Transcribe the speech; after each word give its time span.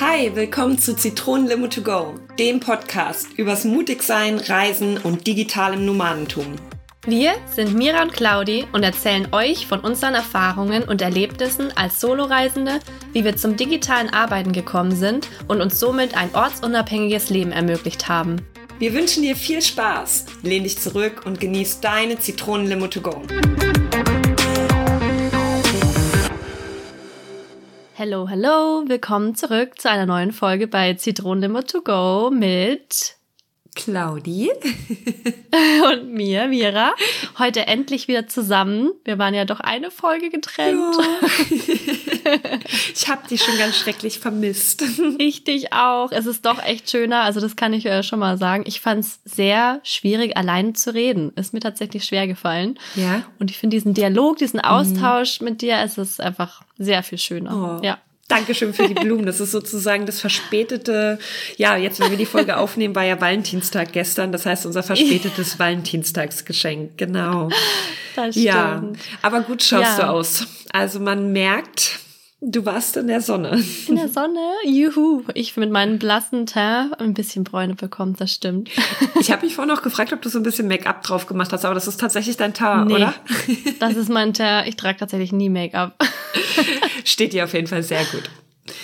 Hi, 0.00 0.32
willkommen 0.34 0.80
zu 0.80 0.96
Zitronenlimo 0.96 1.68
to 1.68 1.82
go, 1.82 2.14
dem 2.40 2.58
Podcast 2.58 3.28
übers 3.36 3.64
Mutigsein, 3.64 4.40
Reisen 4.40 4.98
und 4.98 5.28
digitalem 5.28 5.86
Nomadentum. 5.86 6.56
Wir 7.06 7.34
sind 7.54 7.74
Mira 7.74 8.02
und 8.02 8.14
Claudi 8.14 8.66
und 8.72 8.82
erzählen 8.82 9.28
euch 9.30 9.68
von 9.68 9.78
unseren 9.78 10.14
Erfahrungen 10.14 10.82
und 10.82 11.00
Erlebnissen 11.00 11.70
als 11.76 12.00
Soloreisende, 12.00 12.80
wie 13.12 13.24
wir 13.24 13.36
zum 13.36 13.56
digitalen 13.56 14.10
Arbeiten 14.12 14.50
gekommen 14.50 14.96
sind 14.96 15.28
und 15.46 15.60
uns 15.60 15.78
somit 15.78 16.16
ein 16.16 16.34
ortsunabhängiges 16.34 17.30
Leben 17.30 17.52
ermöglicht 17.52 18.08
haben. 18.08 18.44
Wir 18.80 18.92
wünschen 18.92 19.22
dir 19.22 19.36
viel 19.36 19.62
Spaß, 19.62 20.26
lehn 20.42 20.64
dich 20.64 20.78
zurück 20.78 21.22
und 21.26 21.38
genieß 21.38 21.78
deine 21.78 22.18
Zitronenlimo 22.18 22.88
to 22.88 23.00
go. 23.00 23.22
Hallo, 27.98 28.28
hallo, 28.28 28.84
willkommen 28.88 29.34
zurück 29.34 29.80
zu 29.80 29.88
einer 29.88 30.04
neuen 30.04 30.30
Folge 30.30 30.66
bei 30.66 30.92
Zitronenlimo 30.92 31.62
to 31.62 31.80
go 31.80 32.30
mit 32.30 33.16
Claudi 33.76 34.50
und 35.92 36.12
mir, 36.12 36.48
Mira. 36.48 36.94
Heute 37.38 37.66
endlich 37.66 38.08
wieder 38.08 38.26
zusammen. 38.26 38.90
Wir 39.04 39.18
waren 39.18 39.34
ja 39.34 39.44
doch 39.44 39.60
eine 39.60 39.92
Folge 39.92 40.30
getrennt. 40.30 40.96
Ja. 40.98 41.28
ich 42.94 43.08
habe 43.08 43.28
dich 43.28 43.42
schon 43.42 43.56
ganz 43.58 43.76
schrecklich 43.76 44.18
vermisst. 44.18 44.82
Ich 45.18 45.44
dich 45.44 45.72
auch. 45.72 46.10
Es 46.10 46.26
ist 46.26 46.44
doch 46.46 46.60
echt 46.60 46.90
schöner. 46.90 47.20
Also 47.20 47.40
das 47.40 47.54
kann 47.54 47.72
ich 47.72 47.86
äh, 47.86 48.02
schon 48.02 48.18
mal 48.18 48.38
sagen. 48.38 48.64
Ich 48.66 48.80
fand 48.80 49.04
es 49.04 49.20
sehr 49.24 49.80
schwierig, 49.84 50.36
allein 50.36 50.74
zu 50.74 50.92
reden. 50.92 51.32
Ist 51.36 51.52
mir 51.52 51.60
tatsächlich 51.60 52.04
schwer 52.04 52.26
gefallen. 52.26 52.78
Ja. 52.96 53.22
Und 53.38 53.50
ich 53.50 53.58
finde 53.58 53.76
diesen 53.76 53.94
Dialog, 53.94 54.38
diesen 54.38 54.60
Austausch 54.60 55.40
mhm. 55.40 55.44
mit 55.44 55.62
dir, 55.62 55.78
es 55.84 55.98
ist 55.98 56.20
einfach 56.20 56.62
sehr 56.78 57.02
viel 57.02 57.18
schöner. 57.18 57.78
Oh. 57.80 57.84
Ja. 57.84 57.98
Dankeschön 58.28 58.74
für 58.74 58.88
die 58.88 58.94
Blumen. 58.94 59.24
Das 59.24 59.40
ist 59.40 59.52
sozusagen 59.52 60.06
das 60.06 60.20
verspätete, 60.20 61.18
ja, 61.56 61.76
jetzt, 61.76 62.00
wenn 62.00 62.10
wir 62.10 62.18
die 62.18 62.26
Folge 62.26 62.56
aufnehmen, 62.56 62.94
war 62.94 63.04
ja 63.04 63.20
Valentinstag 63.20 63.92
gestern. 63.92 64.32
Das 64.32 64.46
heißt, 64.46 64.66
unser 64.66 64.82
verspätetes 64.82 65.58
Valentinstagsgeschenk. 65.58 66.96
Genau. 66.96 67.50
Das 68.16 68.34
stimmt. 68.34 68.46
Ja, 68.46 68.82
aber 69.22 69.42
gut 69.42 69.62
schaust 69.62 69.98
ja. 69.98 70.06
du 70.06 70.10
aus. 70.10 70.46
Also 70.72 70.98
man 70.98 71.32
merkt, 71.32 72.00
Du 72.40 72.66
warst 72.66 72.98
in 72.98 73.06
der 73.06 73.22
Sonne. 73.22 73.62
In 73.88 73.96
der 73.96 74.08
Sonne? 74.08 74.52
Juhu. 74.66 75.22
Ich 75.32 75.56
mit 75.56 75.70
meinem 75.70 75.98
blassen 75.98 76.44
Teint 76.44 77.00
ein 77.00 77.14
bisschen 77.14 77.44
Bräune 77.44 77.74
bekommen, 77.74 78.14
das 78.18 78.30
stimmt. 78.30 78.68
Ich 79.18 79.30
habe 79.30 79.46
mich 79.46 79.54
vorhin 79.54 79.72
noch 79.74 79.82
gefragt, 79.82 80.12
ob 80.12 80.20
du 80.20 80.28
so 80.28 80.38
ein 80.38 80.42
bisschen 80.42 80.68
Make-up 80.68 81.02
drauf 81.02 81.26
gemacht 81.26 81.50
hast, 81.52 81.64
aber 81.64 81.74
das 81.74 81.88
ist 81.88 81.98
tatsächlich 81.98 82.36
dein 82.36 82.52
Teint, 82.52 82.88
nee, 82.88 82.94
oder? 82.94 83.14
Das 83.78 83.96
ist 83.96 84.10
mein 84.10 84.34
Teint. 84.34 84.68
Ich 84.68 84.76
trage 84.76 84.98
tatsächlich 84.98 85.32
nie 85.32 85.48
Make-up. 85.48 85.94
Steht 87.04 87.32
dir 87.32 87.44
auf 87.44 87.54
jeden 87.54 87.68
Fall 87.68 87.82
sehr 87.82 88.04
gut. 88.04 88.30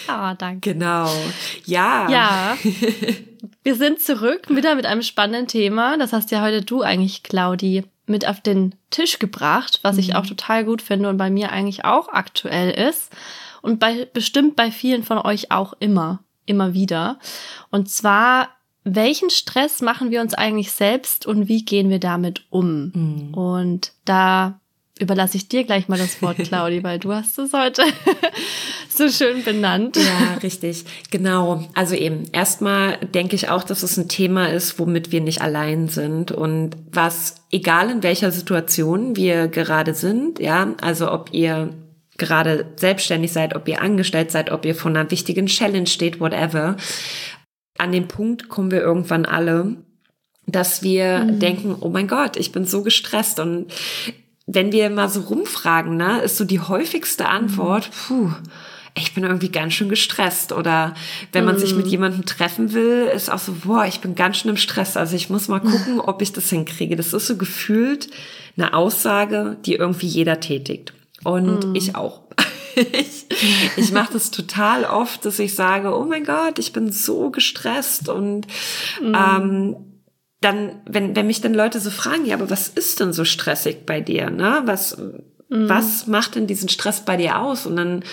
Ah, 0.06 0.34
danke. 0.34 0.72
Genau. 0.72 1.12
Ja. 1.66 2.08
Ja. 2.10 2.56
Wir 3.64 3.74
sind 3.74 4.00
zurück 4.00 4.48
wieder 4.48 4.74
mit 4.74 4.86
einem 4.86 5.02
spannenden 5.02 5.46
Thema. 5.46 5.98
Das 5.98 6.14
hast 6.14 6.30
ja 6.30 6.40
heute 6.40 6.62
du 6.62 6.80
eigentlich, 6.80 7.22
Claudi, 7.22 7.84
mit 8.06 8.26
auf 8.26 8.40
den 8.40 8.74
Tisch 8.90 9.18
gebracht, 9.18 9.80
was 9.82 9.98
ich 9.98 10.08
mhm. 10.08 10.16
auch 10.16 10.26
total 10.26 10.64
gut 10.64 10.80
finde 10.80 11.08
und 11.10 11.18
bei 11.18 11.30
mir 11.30 11.52
eigentlich 11.52 11.84
auch 11.84 12.08
aktuell 12.08 12.70
ist 12.70 13.10
und 13.62 13.78
bei, 13.78 14.06
bestimmt 14.12 14.56
bei 14.56 14.70
vielen 14.70 15.04
von 15.04 15.18
euch 15.18 15.50
auch 15.50 15.72
immer, 15.78 16.22
immer 16.44 16.74
wieder. 16.74 17.18
Und 17.70 17.88
zwar, 17.88 18.50
welchen 18.84 19.30
Stress 19.30 19.80
machen 19.80 20.10
wir 20.10 20.20
uns 20.20 20.34
eigentlich 20.34 20.72
selbst 20.72 21.24
und 21.24 21.48
wie 21.48 21.64
gehen 21.64 21.88
wir 21.88 22.00
damit 22.00 22.44
um? 22.50 22.92
Mhm. 22.94 23.34
Und 23.34 23.92
da 24.04 24.60
überlasse 24.98 25.36
ich 25.36 25.48
dir 25.48 25.64
gleich 25.64 25.88
mal 25.88 25.98
das 25.98 26.20
Wort, 26.20 26.36
Claudi, 26.44 26.82
weil 26.82 26.98
du 26.98 27.12
hast 27.12 27.38
es 27.38 27.52
heute 27.52 27.82
so 28.88 29.08
schön 29.08 29.42
benannt. 29.44 29.96
Ja, 29.96 30.34
richtig. 30.42 30.84
Genau. 31.10 31.66
Also 31.74 31.94
eben, 31.94 32.24
erstmal 32.32 32.98
denke 32.98 33.36
ich 33.36 33.48
auch, 33.48 33.62
dass 33.62 33.82
es 33.82 33.96
ein 33.96 34.08
Thema 34.08 34.50
ist, 34.50 34.78
womit 34.78 35.12
wir 35.12 35.20
nicht 35.20 35.40
allein 35.40 35.88
sind 35.88 36.32
und 36.32 36.76
was, 36.92 37.36
egal 37.50 37.90
in 37.90 38.02
welcher 38.02 38.32
Situation 38.32 39.16
wir 39.16 39.48
gerade 39.48 39.94
sind, 39.94 40.40
ja, 40.40 40.74
also 40.80 41.10
ob 41.10 41.32
ihr 41.32 41.74
gerade 42.18 42.66
selbstständig 42.76 43.32
seid, 43.32 43.56
ob 43.56 43.68
ihr 43.68 43.80
angestellt 43.80 44.30
seid, 44.30 44.50
ob 44.50 44.64
ihr 44.64 44.74
vor 44.74 44.90
einer 44.90 45.10
wichtigen 45.10 45.46
Challenge 45.46 45.86
steht, 45.86 46.20
whatever. 46.20 46.76
An 47.78 47.92
dem 47.92 48.08
Punkt 48.08 48.48
kommen 48.48 48.70
wir 48.70 48.80
irgendwann 48.80 49.24
alle, 49.24 49.76
dass 50.46 50.82
wir 50.82 51.20
mhm. 51.20 51.38
denken, 51.38 51.76
oh 51.80 51.88
mein 51.88 52.08
Gott, 52.08 52.36
ich 52.36 52.52
bin 52.52 52.64
so 52.64 52.82
gestresst 52.82 53.40
und 53.40 53.72
wenn 54.46 54.72
wir 54.72 54.90
mal 54.90 55.08
so 55.08 55.20
rumfragen, 55.20 55.96
ne, 55.96 56.20
ist 56.20 56.36
so 56.36 56.44
die 56.44 56.60
häufigste 56.60 57.28
Antwort, 57.28 57.90
puh, 57.90 58.32
ich 58.94 59.14
bin 59.14 59.24
irgendwie 59.24 59.50
ganz 59.50 59.72
schön 59.72 59.88
gestresst. 59.88 60.52
Oder 60.52 60.94
wenn 61.32 61.44
man 61.44 61.56
mm. 61.56 61.58
sich 61.58 61.74
mit 61.74 61.86
mhm. 61.86 61.90
jemandem 61.90 62.26
treffen 62.26 62.72
will, 62.72 63.08
ist 63.14 63.30
auch 63.30 63.38
so, 63.38 63.54
boah, 63.64 63.86
ich 63.86 64.00
bin 64.00 64.14
ganz 64.14 64.38
schön 64.38 64.50
im 64.50 64.56
Stress. 64.56 64.96
Also 64.96 65.16
ich 65.16 65.30
muss 65.30 65.48
mal 65.48 65.60
gucken, 65.60 66.00
ob 66.00 66.20
ich 66.20 66.32
das 66.32 66.50
hinkriege. 66.50 66.96
Das 66.96 67.12
ist 67.12 67.26
so 67.26 67.36
gefühlt 67.36 68.08
eine 68.56 68.74
Aussage, 68.74 69.56
die 69.64 69.74
irgendwie 69.76 70.06
jeder 70.06 70.40
tätigt. 70.40 70.92
Und 71.24 71.72
mm. 71.72 71.74
ich 71.74 71.94
auch. 71.94 72.22
ich 72.74 73.26
ich 73.76 73.92
mache 73.92 74.14
das 74.14 74.30
total 74.30 74.84
oft, 74.84 75.24
dass 75.24 75.38
ich 75.38 75.54
sage, 75.54 75.96
oh 75.96 76.04
mein 76.04 76.24
Gott, 76.24 76.58
ich 76.58 76.72
bin 76.72 76.90
so 76.90 77.30
gestresst 77.30 78.08
und 78.08 78.46
mm. 79.00 79.14
ähm, 79.14 79.76
dann, 80.40 80.82
wenn, 80.86 81.14
wenn 81.14 81.26
mich 81.26 81.40
dann 81.40 81.54
Leute 81.54 81.80
so 81.80 81.90
fragen, 81.90 82.26
ja, 82.26 82.34
aber 82.34 82.50
was 82.50 82.68
ist 82.68 83.00
denn 83.00 83.12
so 83.12 83.24
stressig 83.24 83.86
bei 83.86 84.00
dir, 84.00 84.30
ne? 84.30 84.62
Was, 84.64 84.96
mm. 84.96 85.68
was 85.68 86.06
macht 86.06 86.34
denn 86.34 86.46
diesen 86.46 86.68
Stress 86.68 87.04
bei 87.04 87.16
dir 87.16 87.40
aus? 87.40 87.66
Und 87.66 87.76
dann 87.76 88.04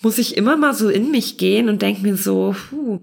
muss 0.00 0.18
ich 0.18 0.36
immer 0.36 0.56
mal 0.56 0.74
so 0.74 0.88
in 0.88 1.10
mich 1.10 1.38
gehen 1.38 1.68
und 1.68 1.82
denke 1.82 2.02
mir 2.02 2.16
so, 2.16 2.54
puh, 2.70 3.00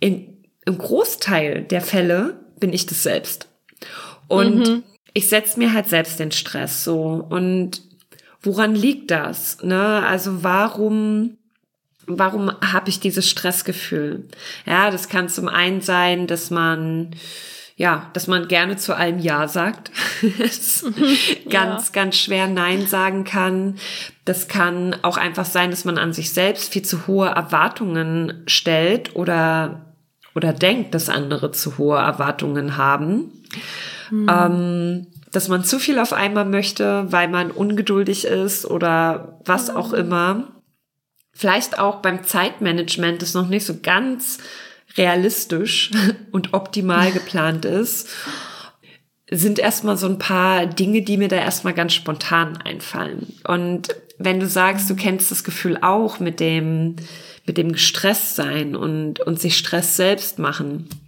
in, 0.00 0.36
im 0.64 0.78
Großteil 0.78 1.62
der 1.64 1.80
Fälle 1.80 2.40
bin 2.60 2.72
ich 2.72 2.86
das 2.86 3.02
selbst. 3.02 3.48
Und 4.28 4.68
mhm. 4.68 4.82
ich 5.14 5.28
setze 5.28 5.58
mir 5.58 5.72
halt 5.72 5.88
selbst 5.88 6.18
den 6.18 6.32
Stress 6.32 6.84
so 6.84 7.26
und 7.28 7.82
woran 8.46 8.74
liegt 8.74 9.10
das? 9.10 9.62
Ne? 9.62 10.04
Also 10.06 10.42
warum, 10.42 11.36
warum 12.06 12.50
habe 12.62 12.88
ich 12.88 13.00
dieses 13.00 13.28
Stressgefühl? 13.28 14.24
Ja, 14.64 14.90
das 14.90 15.08
kann 15.08 15.28
zum 15.28 15.48
einen 15.48 15.80
sein, 15.80 16.26
dass 16.26 16.50
man 16.50 17.10
ja, 17.78 18.08
dass 18.14 18.26
man 18.26 18.48
gerne 18.48 18.76
zu 18.76 18.96
allem 18.96 19.18
Ja 19.18 19.48
sagt. 19.48 19.90
ganz, 20.22 20.82
ja. 21.44 21.78
ganz 21.92 22.16
schwer 22.16 22.46
Nein 22.46 22.86
sagen 22.86 23.24
kann. 23.24 23.76
Das 24.24 24.48
kann 24.48 24.96
auch 25.02 25.18
einfach 25.18 25.44
sein, 25.44 25.70
dass 25.70 25.84
man 25.84 25.98
an 25.98 26.14
sich 26.14 26.32
selbst 26.32 26.72
viel 26.72 26.82
zu 26.82 27.06
hohe 27.06 27.28
Erwartungen 27.28 28.44
stellt 28.46 29.14
oder, 29.14 29.92
oder 30.34 30.54
denkt, 30.54 30.94
dass 30.94 31.10
andere 31.10 31.52
zu 31.52 31.76
hohe 31.76 31.98
Erwartungen 31.98 32.78
haben. 32.78 33.30
Mhm. 34.10 34.30
Ähm, 34.30 35.06
dass 35.36 35.48
man 35.48 35.64
zu 35.64 35.78
viel 35.78 35.98
auf 35.98 36.14
einmal 36.14 36.46
möchte, 36.46 37.12
weil 37.12 37.28
man 37.28 37.50
ungeduldig 37.50 38.24
ist 38.24 38.64
oder 38.64 39.38
was 39.44 39.68
auch 39.68 39.92
hm. 39.92 39.98
immer. 39.98 40.48
Vielleicht 41.34 41.78
auch 41.78 41.96
beim 41.96 42.24
Zeitmanagement 42.24 43.22
ist 43.22 43.34
noch 43.34 43.46
nicht 43.46 43.66
so 43.66 43.76
ganz 43.82 44.38
realistisch 44.96 45.90
und 46.32 46.54
optimal 46.54 47.12
geplant 47.12 47.66
ist, 47.66 48.08
sind 49.30 49.58
erstmal 49.58 49.98
so 49.98 50.06
ein 50.06 50.18
paar 50.18 50.64
Dinge, 50.64 51.02
die 51.02 51.18
mir 51.18 51.28
da 51.28 51.36
erstmal 51.36 51.74
ganz 51.74 51.92
spontan 51.92 52.56
einfallen. 52.56 53.34
Und 53.46 53.94
wenn 54.16 54.40
du 54.40 54.48
sagst, 54.48 54.88
du 54.88 54.96
kennst 54.96 55.30
das 55.30 55.44
Gefühl 55.44 55.76
auch 55.82 56.18
mit 56.18 56.40
dem, 56.40 56.96
mit 57.44 57.58
dem 57.58 57.72
gestresst 57.72 58.36
sein 58.36 58.74
und, 58.74 59.20
und 59.20 59.38
sich 59.38 59.58
Stress 59.58 59.96
selbst 59.96 60.38
machen, 60.38 60.88
Mhm. 60.88 61.05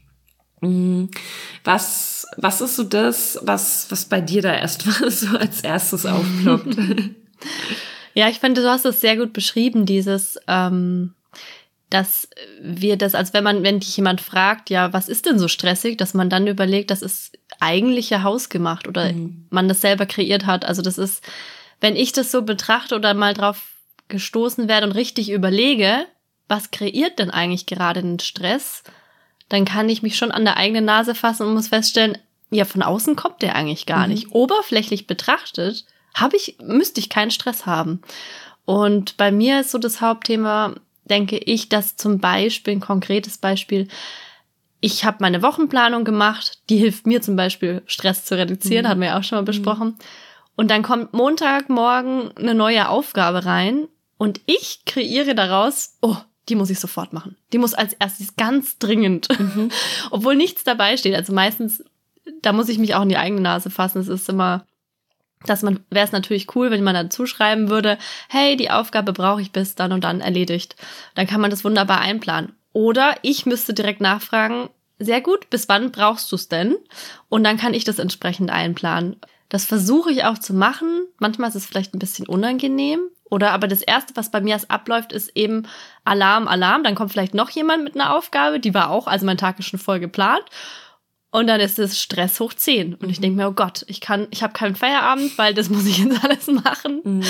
Was, 1.65 2.27
was 2.37 2.61
ist 2.61 2.77
so 2.77 2.85
das, 2.85 3.39
was, 3.43 3.91
was 3.91 4.07
bei 4.07 4.21
dir 4.21 4.43
da 4.43 4.55
erstmal 4.55 5.11
so 5.11 5.37
als 5.37 5.61
erstes 5.61 6.07
aufploppt? 6.07 6.77
ja, 8.15 8.29
ich 8.29 8.41
finde, 8.41 8.63
du 8.63 8.71
hast 8.71 8.85
es 8.85 9.01
sehr 9.01 9.17
gut 9.17 9.33
beschrieben, 9.33 9.87
dieses, 9.87 10.39
ähm, 10.47 11.15
dass 11.91 12.29
wir 12.61 12.97
das, 12.97 13.15
als 13.15 13.33
wenn 13.33 13.45
man, 13.45 13.63
wenn 13.63 13.81
dich 13.81 13.97
jemand 13.97 14.21
fragt, 14.21 14.69
ja, 14.69 14.93
was 14.93 15.09
ist 15.09 15.27
denn 15.27 15.39
so 15.39 15.49
stressig, 15.49 15.97
dass 15.97 16.13
man 16.15 16.29
dann 16.29 16.47
überlegt, 16.47 16.91
das 16.91 17.03
ist 17.03 17.39
eigentlich 17.61 18.11
ja 18.11 18.23
hausgemacht 18.23 18.87
oder 18.87 19.13
mhm. 19.13 19.47
man 19.51 19.69
das 19.69 19.81
selber 19.81 20.07
kreiert 20.07 20.45
hat. 20.45 20.65
Also 20.65 20.83
das 20.83 20.99
ist, 20.99 21.23
wenn 21.81 21.97
ich 21.97 22.13
das 22.13 22.31
so 22.31 22.43
betrachte 22.43 22.95
oder 22.95 23.15
mal 23.15 23.35
drauf 23.35 23.63
gestoßen 24.09 24.69
werde 24.69 24.87
und 24.87 24.93
richtig 24.93 25.31
überlege, 25.31 26.07
was 26.49 26.71
kreiert 26.71 27.19
denn 27.19 27.31
eigentlich 27.31 27.67
gerade 27.67 28.03
den 28.03 28.19
Stress? 28.19 28.83
Dann 29.49 29.65
kann 29.65 29.89
ich 29.89 30.03
mich 30.03 30.17
schon 30.17 30.31
an 30.31 30.45
der 30.45 30.57
eigenen 30.57 30.85
Nase 30.85 31.15
fassen 31.15 31.47
und 31.47 31.55
muss 31.55 31.69
feststellen, 31.69 32.19
ja, 32.51 32.65
von 32.65 32.83
außen 32.83 33.17
kommt 33.17 33.43
der 33.43 33.57
eigentlich 33.57 33.87
gar 33.87 34.07
mhm. 34.07 34.13
nicht. 34.13 34.33
Oberflächlich 34.33 35.07
betrachtet 35.07 35.85
habe 36.15 36.37
ich, 36.37 36.57
müsste 36.63 37.01
ich 37.01 37.09
keinen 37.09 37.31
Stress 37.31 37.67
haben. 37.67 38.03
Und 38.65 39.17
bei 39.17 39.31
mir 39.31 39.61
ist 39.61 39.71
so 39.71 39.79
das 39.79 40.01
Hauptthema, 40.01 40.75
denke 41.05 41.39
ich, 41.39 41.69
dass 41.69 41.97
zum 41.97 42.19
Beispiel, 42.19 42.75
ein 42.75 42.81
konkretes 42.81 43.39
Beispiel, 43.39 43.89
ich 44.81 45.05
habe 45.05 45.19
meine 45.21 45.43
Wochenplanung 45.43 46.05
gemacht, 46.05 46.59
die 46.69 46.77
hilft 46.77 47.07
mir 47.07 47.21
zum 47.23 47.37
Beispiel, 47.37 47.83
Stress 47.87 48.25
zu 48.25 48.37
reduzieren, 48.37 48.85
mhm. 48.85 48.89
hatten 48.89 49.01
wir 49.01 49.09
ja 49.09 49.19
auch 49.19 49.25
schon 49.25 49.37
mal 49.37 49.43
mhm. 49.43 49.47
besprochen. 49.47 49.99
Und 50.57 50.71
dann 50.71 50.83
kommt 50.83 51.13
Montagmorgen 51.13 52.37
eine 52.37 52.55
neue 52.55 52.89
Aufgabe 52.89 53.45
rein 53.45 53.89
und 54.17 54.41
ich 54.47 54.85
kreiere 54.85 55.35
daraus, 55.35 55.97
oh, 56.03 56.17
die 56.49 56.55
muss 56.55 56.71
ich 56.71 56.81
sofort 56.81 57.13
machen. 57.13 57.37
Die 57.53 57.59
muss 57.59 57.75
als 57.75 57.93
erstes 57.95 58.37
ganz 58.37 58.79
dringend. 58.79 59.29
Mhm. 59.39 59.71
Obwohl 60.11 60.37
nichts 60.37 60.65
dabei 60.65 60.97
steht. 60.97 61.15
Also 61.15 61.33
meistens, 61.33 61.85
da 62.43 62.53
muss 62.53 62.69
ich 62.69 62.79
mich 62.79 62.95
auch 62.95 63.03
in 63.03 63.09
die 63.09 63.17
eigene 63.17 63.41
Nase 63.41 63.71
fassen. 63.71 64.01
Es 64.01 64.09
ist 64.09 64.29
immer, 64.29 64.67
dass 65.45 65.63
man, 65.63 65.81
wäre 65.91 66.07
es 66.07 66.13
natürlich 66.13 66.55
cool, 66.57 66.71
wenn 66.71 66.83
man 66.83 66.95
dazu 66.95 67.27
schreiben 67.27 67.69
würde, 67.69 67.99
hey, 68.29 68.57
die 68.57 68.71
Aufgabe 68.71 69.13
brauche 69.13 69.41
ich 69.41 69.53
bis 69.53 69.75
dann 69.75 69.93
und 69.93 70.05
dann 70.05 70.21
erledigt. 70.21 70.77
Dann 71.15 71.27
kann 71.27 71.41
man 71.41 71.51
das 71.51 71.65
wunderbar 71.65 72.01
einplanen. 72.01 72.53
Oder 72.73 73.15
ich 73.23 73.47
müsste 73.47 73.75
direkt 73.75 74.01
nachfragen, 74.01 74.69
sehr 74.99 75.21
gut, 75.21 75.49
bis 75.51 75.69
wann 75.69 75.93
brauchst 75.93 76.31
du 76.33 76.37
es 76.37 76.49
denn? 76.49 76.77
Und 77.29 77.45
dann 77.45 77.57
kann 77.57 77.75
ich 77.75 77.85
das 77.85 77.99
entsprechend 77.99 78.51
einplanen. 78.51 79.17
Das 79.49 79.65
versuche 79.65 80.11
ich 80.11 80.25
auch 80.25 80.39
zu 80.39 80.53
machen. 80.53 81.07
Manchmal 81.19 81.49
ist 81.49 81.55
es 81.55 81.67
vielleicht 81.67 81.95
ein 81.95 81.99
bisschen 81.99 82.27
unangenehm, 82.27 83.01
oder 83.31 83.53
aber 83.53 83.69
das 83.69 83.83
erste, 83.83 84.17
was 84.17 84.31
bei 84.31 84.41
mir 84.41 84.51
erst 84.51 84.71
abläuft, 84.71 85.13
ist 85.13 85.31
eben 85.37 85.67
Alarm, 86.05 86.49
Alarm. 86.49 86.85
Dann 86.85 86.95
kommt 86.95 87.13
vielleicht 87.13 87.35
noch 87.35 87.51
jemand 87.51 87.85
mit 87.85 87.95
einer 87.95 88.15
Aufgabe, 88.17 88.61
die 88.61 88.75
war 88.75 88.91
auch, 88.91 89.07
also 89.07 89.27
mein 89.27 89.39
Tag 89.39 89.59
ist 89.59 89.67
schon 89.67 89.79
voll 89.79 90.01
geplant. 90.01 90.45
Und 91.31 91.47
dann 91.47 91.61
ist 91.61 91.79
es 91.79 92.01
Stress 92.01 92.41
hoch 92.41 92.55
10. 92.55 92.95
Und 92.95 93.11
ich 93.11 93.21
denke 93.21 93.37
mir, 93.37 93.49
oh 93.49 93.53
Gott, 93.53 93.85
ich 93.87 94.01
kann, 94.01 94.29
ich 94.31 94.43
habe 94.43 94.55
keinen 94.55 94.77
Feierabend, 94.77 95.37
weil 95.37 95.53
das 95.53 95.69
muss 95.71 95.85
ich 95.85 95.99
jetzt 95.99 96.25
alles 96.25 96.47
machen. 96.47 97.03
Mhm. 97.05 97.25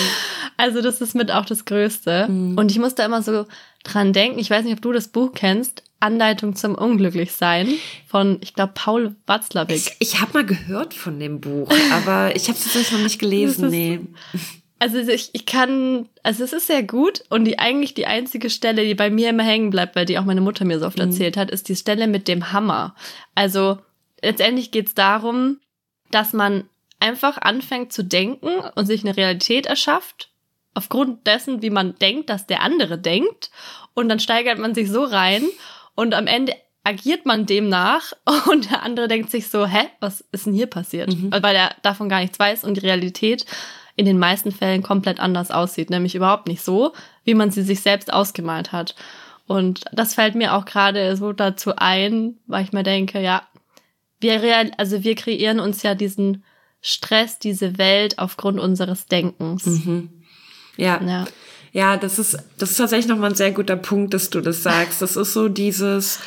Also 0.57 0.83
das 0.83 1.01
ist 1.01 1.15
mit 1.15 1.33
auch 1.33 1.45
das 1.45 1.65
Größte. 1.65 2.29
Mhm. 2.29 2.57
Und 2.57 2.71
ich 2.71 2.79
muss 2.79 2.95
da 2.95 3.05
immer 3.05 3.23
so 3.23 3.47
dran 3.83 4.13
denken, 4.13 4.39
ich 4.39 4.51
weiß 4.51 4.65
nicht, 4.65 4.75
ob 4.75 4.83
du 4.83 4.93
das 4.93 5.09
Buch 5.09 5.33
kennst, 5.35 5.83
Anleitung 5.99 6.55
zum 6.55 6.77
Unglücklichsein 6.77 7.75
von, 8.07 8.39
ich 8.41 8.55
glaube, 8.55 8.73
Paul 8.75 9.17
Watzlawick. 9.27 9.77
Ich, 9.77 9.97
ich 9.99 10.21
habe 10.21 10.33
mal 10.33 10.47
gehört 10.47 10.95
von 10.95 11.19
dem 11.19 11.41
Buch, 11.41 11.69
aber 11.93 12.37
ich 12.37 12.45
habe 12.45 12.57
es 12.57 12.65
tatsächlich 12.65 12.93
noch 12.93 13.03
nicht 13.03 13.19
gelesen. 13.19 13.69
nee. 13.69 14.01
Also 14.79 14.99
ich, 14.99 15.31
ich 15.33 15.45
kann, 15.45 16.09
also 16.23 16.45
es 16.45 16.53
ist 16.53 16.69
sehr 16.69 16.83
gut 16.83 17.25
und 17.31 17.45
die 17.45 17.59
eigentlich 17.59 17.95
die 17.95 18.07
einzige 18.07 18.49
Stelle, 18.49 18.85
die 18.85 18.95
bei 18.95 19.11
mir 19.11 19.31
immer 19.31 19.43
hängen 19.43 19.71
bleibt, 19.71 19.97
weil 19.97 20.07
die 20.07 20.19
auch 20.19 20.25
meine 20.25 20.41
Mutter 20.41 20.65
mir 20.65 20.79
so 20.79 20.87
oft 20.87 20.99
mhm. 20.99 21.05
erzählt 21.05 21.37
hat, 21.37 21.51
ist 21.51 21.69
die 21.69 21.77
Stelle 21.77 22.07
mit 22.07 22.29
dem 22.29 22.53
Hammer. 22.53 22.95
Also 23.35 23.79
letztendlich 24.23 24.71
geht 24.71 24.89
es 24.89 24.95
darum, 24.95 25.59
dass 26.11 26.33
man 26.33 26.69
einfach 27.01 27.39
anfängt 27.39 27.93
zu 27.93 28.05
denken 28.05 28.61
und 28.75 28.87
sich 28.87 29.05
eine 29.05 29.17
Realität 29.17 29.67
erschafft, 29.67 30.31
aufgrund 30.75 31.27
dessen, 31.27 31.63
wie 31.63 31.71
man 31.71 31.97
denkt, 31.97 32.31
dass 32.31 32.47
der 32.47 32.63
andere 32.63 32.99
denkt. 32.99 33.51
Und 33.95 34.09
dann 34.09 34.21
steigert 34.21 34.59
man 34.59 34.75
sich 34.75 34.91
so 34.91 35.03
rein 35.03 35.45
und 35.97 36.15
am 36.15 36.29
Ende 36.29 36.55
agiert 36.85 37.27
man 37.27 37.47
demnach 37.47 38.13
und 38.49 38.71
der 38.71 38.83
andere 38.83 39.09
denkt 39.09 39.31
sich 39.31 39.49
so, 39.49 39.67
hä, 39.67 39.89
was 40.01 40.25
ist 40.33 40.47
denn 40.47 40.55
hier 40.55 40.67
passiert? 40.67 41.09
Mhm. 41.09 41.33
Weil 41.33 41.57
er 41.57 41.75
davon 41.83 42.09
gar 42.09 42.21
nichts 42.21 42.39
weiß 42.39 42.65
und 42.65 42.75
die 42.75 42.87
Realität 42.87 43.45
in 43.99 44.07
den 44.07 44.19
meisten 44.19 44.53
Fällen 44.53 44.85
komplett 44.85 45.19
anders 45.19 45.51
aussieht, 45.51 45.91
nämlich 45.91 46.15
überhaupt 46.15 46.47
nicht 46.47 46.63
so, 46.63 46.93
wie 47.25 47.35
man 47.35 47.51
sie 47.51 47.63
sich 47.63 47.81
selbst 47.81 48.13
ausgemalt 48.13 48.71
hat. 48.71 48.95
Und 49.49 49.85
das 49.93 50.15
fällt 50.15 50.37
mir 50.37 50.55
auch 50.55 50.67
gerade 50.67 51.17
so 51.17 51.33
dazu 51.33 51.73
ein, 51.77 52.37
weil 52.47 52.63
ich 52.63 52.73
mir 52.73 52.85
denke, 52.85 53.21
ja, 53.21 53.43
wir 54.21 54.41
real, 54.41 54.71
also 54.79 55.03
wir 55.03 55.17
kreieren 55.17 55.59
uns 55.59 55.83
ja 55.83 55.97
diesen 55.97 56.45
Stress, 56.81 57.41
diese 57.41 57.77
Welt 57.77 58.21
aufgrund 58.21 58.61
unseres 58.61 59.07
Denkens. 59.07 59.67
Mhm. 59.67 60.11
Ja. 60.77 61.03
ja. 61.03 61.25
Ja, 61.73 61.97
das 61.97 62.21
ist, 62.21 62.39
das 62.57 62.71
ist 62.71 62.77
tatsächlich 62.77 63.09
nochmal 63.09 63.31
ein 63.31 63.37
sehr 63.37 63.51
guter 63.51 63.77
Punkt, 63.77 64.15
dass 64.15 64.31
du 64.31 64.41
das 64.41 64.63
sagst. 64.63 65.03
Das 65.03 65.17
ist 65.17 65.33
so 65.33 65.49
dieses, 65.49 66.21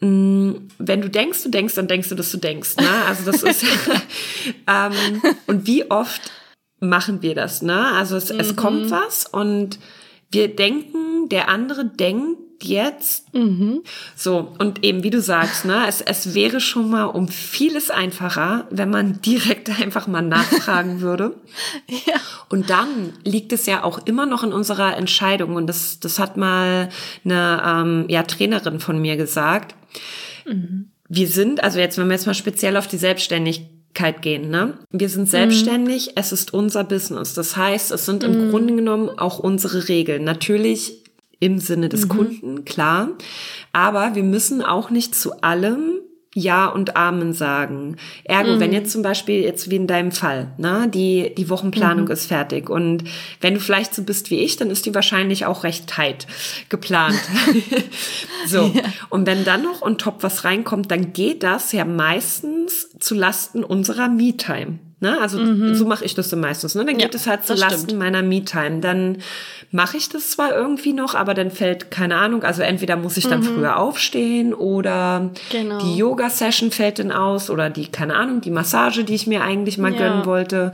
mm, 0.00 0.52
wenn 0.78 1.02
du 1.02 1.10
denkst, 1.10 1.42
du 1.42 1.50
denkst, 1.50 1.74
dann 1.74 1.86
denkst 1.86 2.08
du, 2.08 2.14
dass 2.14 2.32
du 2.32 2.38
denkst. 2.38 2.76
Ne? 2.78 2.88
Also 3.06 3.30
das 3.30 3.42
ist 3.42 3.62
ähm, 4.66 5.22
und 5.46 5.66
wie 5.66 5.90
oft 5.90 6.32
machen 6.80 7.22
wir 7.22 7.34
das, 7.34 7.62
ne? 7.62 7.92
Also 7.92 8.16
es, 8.16 8.32
mhm. 8.32 8.40
es 8.40 8.56
kommt 8.56 8.90
was 8.90 9.26
und 9.26 9.78
wir 10.30 10.54
denken, 10.54 11.28
der 11.28 11.48
andere 11.48 11.84
denkt 11.84 12.38
jetzt. 12.62 13.32
Mhm. 13.34 13.82
So, 14.14 14.52
und 14.58 14.84
eben 14.84 15.02
wie 15.02 15.10
du 15.10 15.20
sagst, 15.20 15.64
ne, 15.64 15.86
es, 15.88 16.00
es 16.00 16.34
wäre 16.34 16.60
schon 16.60 16.90
mal 16.90 17.04
um 17.04 17.28
vieles 17.28 17.90
einfacher, 17.90 18.66
wenn 18.70 18.90
man 18.90 19.20
direkt 19.22 19.70
einfach 19.80 20.06
mal 20.06 20.22
nachfragen 20.22 21.00
würde. 21.00 21.36
ja. 21.88 22.16
Und 22.48 22.70
dann 22.70 23.12
liegt 23.24 23.52
es 23.52 23.66
ja 23.66 23.82
auch 23.84 24.06
immer 24.06 24.26
noch 24.26 24.42
in 24.42 24.52
unserer 24.52 24.96
Entscheidung. 24.96 25.56
Und 25.56 25.66
das, 25.66 26.00
das 26.00 26.18
hat 26.18 26.36
mal 26.36 26.88
eine 27.24 27.62
ähm, 27.64 28.04
ja, 28.08 28.22
Trainerin 28.22 28.80
von 28.80 29.00
mir 29.00 29.16
gesagt. 29.16 29.74
Mhm. 30.46 30.90
Wir 31.08 31.26
sind, 31.26 31.62
also 31.62 31.78
jetzt, 31.78 31.98
wenn 31.98 32.06
wir 32.06 32.14
jetzt 32.14 32.26
mal 32.26 32.34
speziell 32.34 32.76
auf 32.76 32.86
die 32.86 32.98
Selbstständigkeit 32.98 33.79
gehen. 33.94 34.50
Ne? 34.50 34.74
Wir 34.90 35.08
sind 35.08 35.28
selbstständig, 35.28 36.08
mhm. 36.08 36.12
es 36.16 36.32
ist 36.32 36.54
unser 36.54 36.84
Business. 36.84 37.34
Das 37.34 37.56
heißt, 37.56 37.90
es 37.92 38.06
sind 38.06 38.22
im 38.22 38.46
mhm. 38.46 38.50
Grunde 38.50 38.74
genommen 38.74 39.10
auch 39.10 39.38
unsere 39.38 39.88
Regeln. 39.88 40.24
Natürlich 40.24 41.04
im 41.38 41.58
Sinne 41.58 41.88
des 41.88 42.04
mhm. 42.04 42.08
Kunden, 42.08 42.64
klar. 42.64 43.10
Aber 43.72 44.14
wir 44.14 44.22
müssen 44.22 44.62
auch 44.62 44.90
nicht 44.90 45.14
zu 45.14 45.42
allem 45.42 45.99
ja 46.34 46.66
und 46.66 46.96
Amen 46.96 47.32
sagen. 47.32 47.96
Ergo, 48.24 48.54
mhm. 48.54 48.60
wenn 48.60 48.72
jetzt 48.72 48.92
zum 48.92 49.02
Beispiel, 49.02 49.42
jetzt 49.42 49.70
wie 49.70 49.76
in 49.76 49.86
deinem 49.86 50.12
Fall, 50.12 50.52
ne, 50.58 50.88
die, 50.92 51.34
die 51.36 51.50
Wochenplanung 51.50 52.04
mhm. 52.04 52.10
ist 52.10 52.26
fertig 52.26 52.70
und 52.70 53.04
wenn 53.40 53.54
du 53.54 53.60
vielleicht 53.60 53.94
so 53.94 54.04
bist 54.04 54.30
wie 54.30 54.38
ich, 54.38 54.56
dann 54.56 54.70
ist 54.70 54.86
die 54.86 54.94
wahrscheinlich 54.94 55.46
auch 55.46 55.64
recht 55.64 55.88
tight 55.88 56.26
geplant. 56.68 57.20
so. 58.46 58.70
Ja. 58.80 58.82
Und 59.08 59.26
wenn 59.26 59.44
dann 59.44 59.62
noch 59.62 59.82
on 59.82 59.98
top 59.98 60.22
was 60.22 60.44
reinkommt, 60.44 60.90
dann 60.90 61.12
geht 61.12 61.42
das 61.42 61.72
ja 61.72 61.84
meistens 61.84 62.90
zu 63.00 63.14
Lasten 63.14 63.64
unserer 63.64 64.08
Me-Time. 64.08 64.78
Ne? 65.00 65.18
Also 65.18 65.38
mhm. 65.38 65.74
so 65.74 65.86
mache 65.86 66.04
ich 66.04 66.14
das 66.14 66.28
dann 66.28 66.40
meistens. 66.40 66.74
Ne? 66.74 66.84
Dann 66.84 66.98
geht 66.98 67.14
ja, 67.14 67.18
es 67.18 67.26
halt 67.26 67.46
zu 67.46 67.54
Lasten 67.54 67.96
meiner 67.96 68.22
Me-Time. 68.22 68.80
Dann 68.80 69.18
mache 69.70 69.96
ich 69.96 70.10
das 70.10 70.30
zwar 70.30 70.54
irgendwie 70.54 70.92
noch, 70.92 71.14
aber 71.14 71.32
dann 71.32 71.50
fällt 71.50 71.90
keine 71.90 72.16
Ahnung. 72.16 72.42
Also 72.42 72.60
entweder 72.62 72.96
muss 72.96 73.16
ich 73.16 73.26
dann 73.26 73.40
mhm. 73.40 73.44
früher 73.44 73.78
aufstehen 73.78 74.52
oder 74.52 75.30
genau. 75.50 75.78
die 75.78 75.96
Yoga-Session 75.96 76.70
fällt 76.70 76.98
dann 76.98 77.12
aus 77.12 77.48
oder 77.48 77.70
die 77.70 77.86
keine 77.86 78.14
Ahnung 78.14 78.42
die 78.42 78.50
Massage, 78.50 79.04
die 79.04 79.14
ich 79.14 79.26
mir 79.26 79.42
eigentlich 79.42 79.78
mal 79.78 79.92
ja. 79.92 79.98
gönnen 79.98 80.26
wollte 80.26 80.72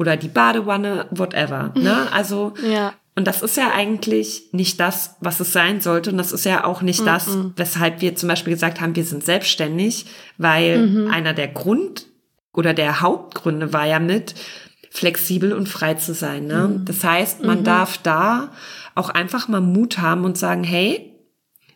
oder 0.00 0.16
die 0.16 0.28
Badewanne, 0.28 1.06
whatever. 1.10 1.72
Ne? 1.78 2.08
Also 2.12 2.54
ja. 2.68 2.94
Und 3.14 3.26
das 3.26 3.42
ist 3.42 3.56
ja 3.56 3.72
eigentlich 3.74 4.44
nicht 4.52 4.78
das, 4.78 5.16
was 5.20 5.40
es 5.40 5.52
sein 5.52 5.80
sollte. 5.80 6.10
Und 6.10 6.18
das 6.18 6.30
ist 6.30 6.44
ja 6.44 6.64
auch 6.64 6.82
nicht 6.82 7.02
mm 7.02 7.06
das, 7.06 7.38
weshalb 7.56 8.00
wir 8.00 8.14
zum 8.14 8.28
Beispiel 8.28 8.52
gesagt 8.52 8.80
haben, 8.80 8.94
wir 8.94 9.02
sind 9.02 9.24
selbstständig, 9.24 10.06
weil 10.36 10.86
mhm. 10.86 11.10
einer 11.10 11.34
der 11.34 11.48
Grund 11.48 12.07
oder 12.58 12.74
der 12.74 13.00
Hauptgründe 13.00 13.72
war 13.72 13.86
ja 13.86 14.00
mit, 14.00 14.34
flexibel 14.90 15.52
und 15.52 15.68
frei 15.68 15.94
zu 15.94 16.12
sein. 16.12 16.48
Ne? 16.48 16.66
Mhm. 16.68 16.84
Das 16.86 17.04
heißt, 17.04 17.44
man 17.44 17.60
mhm. 17.60 17.64
darf 17.64 17.98
da 17.98 18.50
auch 18.96 19.10
einfach 19.10 19.46
mal 19.46 19.60
Mut 19.60 19.98
haben 19.98 20.24
und 20.24 20.36
sagen, 20.36 20.64
hey, 20.64 21.14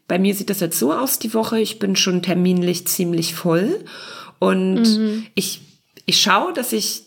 bei 0.09 0.19
mir 0.19 0.35
sieht 0.35 0.51
das 0.51 0.59
jetzt 0.59 0.81
so 0.81 0.93
aus 0.93 1.21
die 1.21 1.35
Woche, 1.35 1.61
ich 1.61 1.79
bin 1.79 1.95
schon 1.95 2.21
terminlich 2.21 2.89
ziemlich 2.89 3.33
voll 3.33 3.85
und 4.41 4.83
mhm. 4.83 5.27
ich, 5.37 5.61
ich 6.05 6.21
schaue, 6.21 6.53
dass 6.53 6.73
ich 6.73 7.05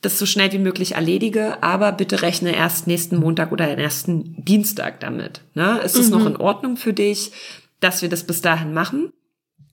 das 0.00 0.18
so 0.18 0.26
schnell 0.26 0.50
wie 0.50 0.58
möglich 0.58 0.96
erledige, 0.96 1.62
aber 1.62 1.92
bitte 1.92 2.20
rechne 2.20 2.56
erst 2.56 2.88
nächsten 2.88 3.16
Montag 3.16 3.52
oder 3.52 3.68
den 3.68 3.78
ersten 3.78 4.34
Dienstag 4.44 4.98
damit. 4.98 5.42
Ne? 5.54 5.78
Ist 5.84 5.96
es 5.96 6.10
noch 6.10 6.22
mhm. 6.22 6.26
in 6.26 6.36
Ordnung 6.36 6.76
für 6.76 6.92
dich, 6.92 7.30
dass 7.78 8.02
wir 8.02 8.08
das 8.08 8.24
bis 8.24 8.40
dahin 8.40 8.74
machen? 8.74 9.12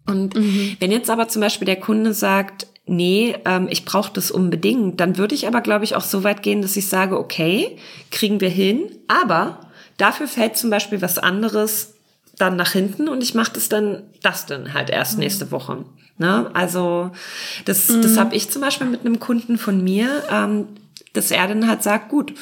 Und 0.05 0.35
mhm. 0.35 0.77
wenn 0.79 0.91
jetzt 0.91 1.09
aber 1.09 1.27
zum 1.27 1.41
Beispiel 1.41 1.65
der 1.65 1.79
Kunde 1.79 2.13
sagt, 2.13 2.67
nee, 2.85 3.35
ähm, 3.45 3.67
ich 3.69 3.85
brauche 3.85 4.11
das 4.13 4.31
unbedingt, 4.31 4.99
dann 4.99 5.17
würde 5.17 5.35
ich 5.35 5.47
aber, 5.47 5.61
glaube 5.61 5.83
ich, 5.83 5.95
auch 5.95 6.03
so 6.03 6.23
weit 6.23 6.43
gehen, 6.43 6.61
dass 6.61 6.75
ich 6.75 6.87
sage, 6.87 7.17
okay, 7.17 7.77
kriegen 8.09 8.41
wir 8.41 8.49
hin, 8.49 8.91
aber 9.07 9.59
dafür 9.97 10.27
fällt 10.27 10.57
zum 10.57 10.69
Beispiel 10.69 11.01
was 11.01 11.17
anderes 11.17 11.93
dann 12.37 12.55
nach 12.55 12.71
hinten 12.71 13.07
und 13.07 13.21
ich 13.21 13.35
mache 13.35 13.53
das 13.53 13.69
dann, 13.69 14.03
das 14.23 14.45
dann 14.45 14.73
halt 14.73 14.89
erst 14.89 15.13
mhm. 15.13 15.19
nächste 15.19 15.51
Woche. 15.51 15.85
Ne? 16.17 16.49
Also 16.53 17.11
das, 17.65 17.89
mhm. 17.89 18.01
das 18.01 18.17
habe 18.17 18.35
ich 18.35 18.49
zum 18.49 18.61
Beispiel 18.61 18.87
mit 18.87 19.01
einem 19.01 19.19
Kunden 19.19 19.57
von 19.57 19.83
mir, 19.83 20.23
ähm, 20.31 20.67
dass 21.13 21.31
er 21.31 21.47
dann 21.47 21.67
halt 21.67 21.83
sagt, 21.83 22.09
gut, 22.09 22.33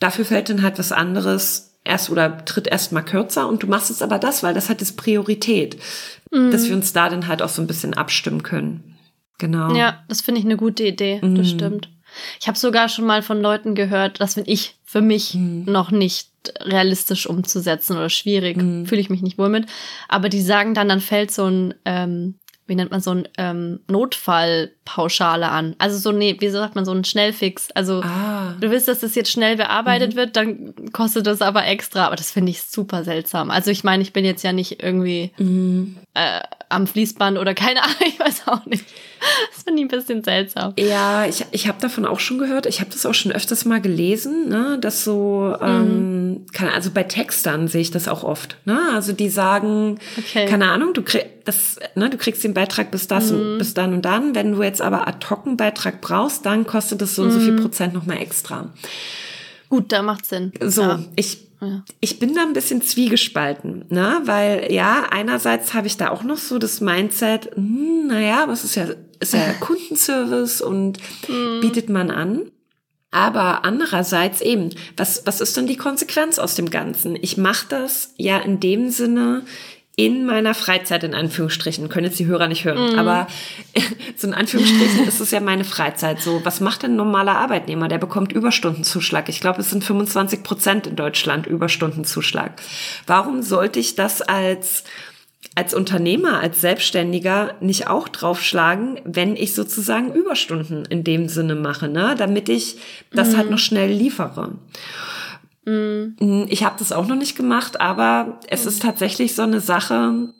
dafür 0.00 0.24
fällt 0.24 0.48
dann 0.48 0.62
halt 0.62 0.78
was 0.78 0.92
anderes 0.92 1.74
erst 1.84 2.10
oder 2.10 2.44
tritt 2.44 2.66
erst 2.66 2.92
mal 2.92 3.02
kürzer 3.02 3.48
und 3.48 3.62
du 3.62 3.68
machst 3.68 3.90
es 3.90 4.02
aber 4.02 4.18
das, 4.18 4.42
weil 4.42 4.54
das 4.54 4.68
hat 4.68 4.80
das 4.80 4.92
Priorität, 4.92 5.76
mhm. 6.32 6.50
dass 6.50 6.66
wir 6.66 6.74
uns 6.74 6.92
da 6.92 7.08
dann 7.08 7.28
halt 7.28 7.42
auch 7.42 7.48
so 7.48 7.62
ein 7.62 7.68
bisschen 7.68 7.94
abstimmen 7.94 8.42
können. 8.42 8.95
Genau. 9.38 9.74
Ja, 9.74 10.04
das 10.08 10.20
finde 10.20 10.40
ich 10.40 10.44
eine 10.44 10.56
gute 10.56 10.84
Idee. 10.84 11.20
Mhm. 11.22 11.34
Das 11.34 11.50
stimmt. 11.50 11.88
Ich 12.40 12.48
habe 12.48 12.58
sogar 12.58 12.88
schon 12.88 13.04
mal 13.04 13.22
von 13.22 13.42
Leuten 13.42 13.74
gehört, 13.74 14.20
das 14.20 14.34
finde 14.34 14.50
ich 14.50 14.76
für 14.84 15.02
mich 15.02 15.34
mhm. 15.34 15.64
noch 15.66 15.90
nicht 15.90 16.30
realistisch 16.60 17.26
umzusetzen 17.26 17.96
oder 17.96 18.08
schwierig. 18.08 18.56
Mhm. 18.56 18.86
Fühle 18.86 19.00
ich 19.00 19.10
mich 19.10 19.22
nicht 19.22 19.36
wohl 19.36 19.48
mit. 19.48 19.66
Aber 20.08 20.28
die 20.28 20.40
sagen 20.40 20.72
dann, 20.74 20.88
dann 20.88 21.00
fällt 21.00 21.30
so 21.30 21.44
ein 21.44 21.74
ähm, 21.84 22.36
wie 22.66 22.74
nennt 22.74 22.90
man 22.90 23.00
so 23.00 23.12
ein 23.12 23.28
ähm, 23.38 23.80
Notfallpauschale 24.86 25.48
an. 25.48 25.74
Also 25.78 25.98
so, 25.98 26.12
nee, 26.12 26.36
wie 26.38 26.48
sagt 26.48 26.74
man, 26.74 26.84
so 26.84 26.92
ein 26.92 27.04
Schnellfix. 27.04 27.70
Also 27.72 28.02
ah. 28.02 28.54
du 28.60 28.70
willst, 28.70 28.88
dass 28.88 29.00
das 29.00 29.14
jetzt 29.14 29.30
schnell 29.30 29.56
bearbeitet 29.56 30.12
mhm. 30.12 30.16
wird, 30.16 30.36
dann 30.36 30.74
kostet 30.92 31.26
das 31.26 31.42
aber 31.42 31.66
extra. 31.66 32.06
Aber 32.06 32.16
das 32.16 32.30
finde 32.30 32.50
ich 32.50 32.62
super 32.62 33.04
seltsam. 33.04 33.50
Also 33.50 33.70
ich 33.70 33.84
meine, 33.84 34.02
ich 34.02 34.12
bin 34.12 34.24
jetzt 34.24 34.42
ja 34.42 34.52
nicht 34.52 34.82
irgendwie 34.82 35.32
mhm. 35.38 35.96
äh, 36.14 36.40
am 36.68 36.86
Fließband 36.86 37.38
oder 37.38 37.54
keine 37.54 37.82
Ahnung, 37.84 37.96
ich 38.06 38.18
weiß 38.18 38.42
auch 38.46 38.64
nicht. 38.66 38.84
Das 39.52 39.64
finde 39.64 39.80
ich 39.80 39.86
ein 39.86 39.88
bisschen 39.88 40.22
seltsam. 40.22 40.74
Ja, 40.78 41.26
ich, 41.26 41.44
ich 41.50 41.68
habe 41.68 41.80
davon 41.80 42.04
auch 42.04 42.20
schon 42.20 42.38
gehört. 42.38 42.66
Ich 42.66 42.80
habe 42.80 42.90
das 42.90 43.06
auch 43.06 43.14
schon 43.14 43.32
öfters 43.32 43.64
mal 43.64 43.80
gelesen, 43.80 44.48
ne, 44.48 44.78
dass 44.80 45.04
so, 45.04 45.56
mhm. 45.60 45.66
ähm, 45.66 46.46
kann, 46.52 46.68
also 46.68 46.90
bei 46.90 47.02
Textern 47.02 47.68
sehe 47.68 47.80
ich 47.80 47.90
das 47.90 48.08
auch 48.08 48.24
oft. 48.24 48.56
Ne? 48.64 48.78
Also 48.94 49.12
die 49.12 49.28
sagen, 49.28 49.98
okay. 50.18 50.46
keine 50.46 50.70
Ahnung, 50.70 50.94
du 50.94 51.02
kriegst 51.02 51.36
das, 51.46 51.78
ne, 51.94 52.10
du 52.10 52.18
kriegst 52.18 52.42
den 52.44 52.54
Beitrag 52.54 52.90
bis 52.90 53.06
das 53.06 53.30
mhm. 53.30 53.38
und 53.38 53.58
bis 53.58 53.72
dann 53.72 53.94
und 53.94 54.04
dann. 54.04 54.34
Wenn 54.34 54.52
du 54.52 54.62
jetzt 54.62 54.75
aber 54.80 55.08
ad 55.08 55.26
hoc 55.28 55.46
einen 55.46 55.56
Beitrag 55.56 56.00
brauchst, 56.00 56.46
dann 56.46 56.66
kostet 56.66 57.02
es 57.02 57.14
so 57.14 57.22
und 57.22 57.30
so 57.30 57.40
viel 57.40 57.52
mhm. 57.52 57.62
Prozent 57.62 57.94
nochmal 57.94 58.18
extra. 58.18 58.70
Gut, 59.68 59.92
da 59.92 60.02
macht 60.02 60.26
Sinn. 60.26 60.52
So, 60.60 60.82
ja. 60.82 61.04
ich 61.16 61.46
ja. 61.60 61.82
Ich 62.00 62.18
bin 62.18 62.34
da 62.34 62.42
ein 62.42 62.52
bisschen 62.52 62.82
zwiegespalten, 62.82 63.86
ne? 63.88 64.20
Weil 64.24 64.70
ja, 64.70 65.06
einerseits 65.10 65.72
habe 65.74 65.86
ich 65.86 65.96
da 65.96 66.10
auch 66.10 66.22
noch 66.22 66.36
so 66.36 66.58
das 66.58 66.80
Mindset, 66.80 67.54
hm, 67.54 68.08
naja, 68.08 68.44
was 68.46 68.64
ist 68.64 68.74
ja, 68.74 68.88
ist 69.20 69.32
ja 69.32 69.52
Kundenservice 69.60 70.60
und 70.60 70.98
mhm. 71.28 71.60
bietet 71.60 71.88
man 71.88 72.10
an. 72.10 72.50
Aber 73.10 73.64
andererseits 73.64 74.42
eben, 74.42 74.70
was, 74.96 75.22
was 75.24 75.40
ist 75.40 75.56
denn 75.56 75.66
die 75.66 75.78
Konsequenz 75.78 76.38
aus 76.38 76.54
dem 76.54 76.68
Ganzen? 76.68 77.16
Ich 77.16 77.38
mache 77.38 77.66
das 77.70 78.12
ja 78.18 78.38
in 78.38 78.60
dem 78.60 78.90
Sinne, 78.90 79.42
in 79.98 80.26
meiner 80.26 80.52
Freizeit 80.52 81.04
in 81.04 81.14
Anführungsstrichen, 81.14 81.88
können 81.88 82.04
jetzt 82.04 82.18
die 82.18 82.26
Hörer 82.26 82.48
nicht 82.48 82.66
hören, 82.66 82.94
mm. 82.94 82.98
aber 82.98 83.26
so 84.16 84.26
in 84.26 84.34
Anführungsstrichen 84.34 85.08
ist 85.08 85.20
es 85.20 85.30
ja 85.30 85.40
meine 85.40 85.64
Freizeit. 85.64 86.20
So, 86.20 86.44
was 86.44 86.60
macht 86.60 86.82
denn 86.82 86.92
ein 86.92 86.96
normaler 86.96 87.36
Arbeitnehmer? 87.36 87.88
Der 87.88 87.96
bekommt 87.96 88.30
Überstundenzuschlag. 88.32 89.30
Ich 89.30 89.40
glaube, 89.40 89.62
es 89.62 89.70
sind 89.70 89.82
25 89.82 90.42
Prozent 90.42 90.86
in 90.86 90.96
Deutschland 90.96 91.46
Überstundenzuschlag. 91.46 92.60
Warum 93.06 93.42
sollte 93.42 93.80
ich 93.80 93.94
das 93.94 94.20
als 94.20 94.84
als 95.54 95.72
Unternehmer, 95.72 96.40
als 96.40 96.60
Selbstständiger 96.60 97.54
nicht 97.60 97.88
auch 97.88 98.08
draufschlagen, 98.08 99.00
wenn 99.04 99.36
ich 99.36 99.54
sozusagen 99.54 100.12
Überstunden 100.12 100.84
in 100.84 101.02
dem 101.02 101.28
Sinne 101.28 101.54
mache, 101.54 101.88
ne? 101.88 102.14
damit 102.18 102.50
ich 102.50 102.76
das 103.12 103.32
mm. 103.32 103.36
halt 103.36 103.50
noch 103.50 103.58
schnell 103.58 103.90
liefere. 103.90 104.52
Mhm. 105.66 106.46
Ich 106.48 106.64
habe 106.64 106.76
das 106.78 106.92
auch 106.92 107.06
noch 107.06 107.16
nicht 107.16 107.36
gemacht, 107.36 107.80
aber 107.80 108.40
es 108.48 108.62
mhm. 108.62 108.68
ist 108.68 108.82
tatsächlich 108.82 109.34
so 109.34 109.42
eine 109.42 109.60
Sache, 109.60 110.32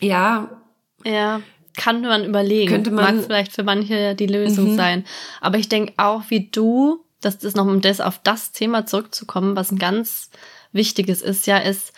ja. 0.00 0.62
Ja, 1.04 1.40
kann 1.76 2.02
man 2.02 2.24
überlegen. 2.24 2.70
Könnte 2.70 2.90
man. 2.90 3.16
Mag 3.16 3.24
vielleicht 3.24 3.52
für 3.52 3.62
manche 3.62 4.14
die 4.14 4.26
Lösung 4.26 4.72
mhm. 4.72 4.76
sein. 4.76 5.04
Aber 5.40 5.58
ich 5.58 5.68
denke 5.68 5.94
auch 5.96 6.24
wie 6.28 6.48
du, 6.48 7.04
dass 7.20 7.38
das 7.38 7.54
noch 7.54 7.66
um 7.66 7.80
das 7.80 8.00
auf 8.00 8.20
das 8.22 8.52
Thema 8.52 8.86
zurückzukommen, 8.86 9.56
was 9.56 9.72
ein 9.72 9.78
ganz 9.78 10.30
wichtiges 10.72 11.22
ist, 11.22 11.46
ja, 11.46 11.58
ist, 11.58 11.92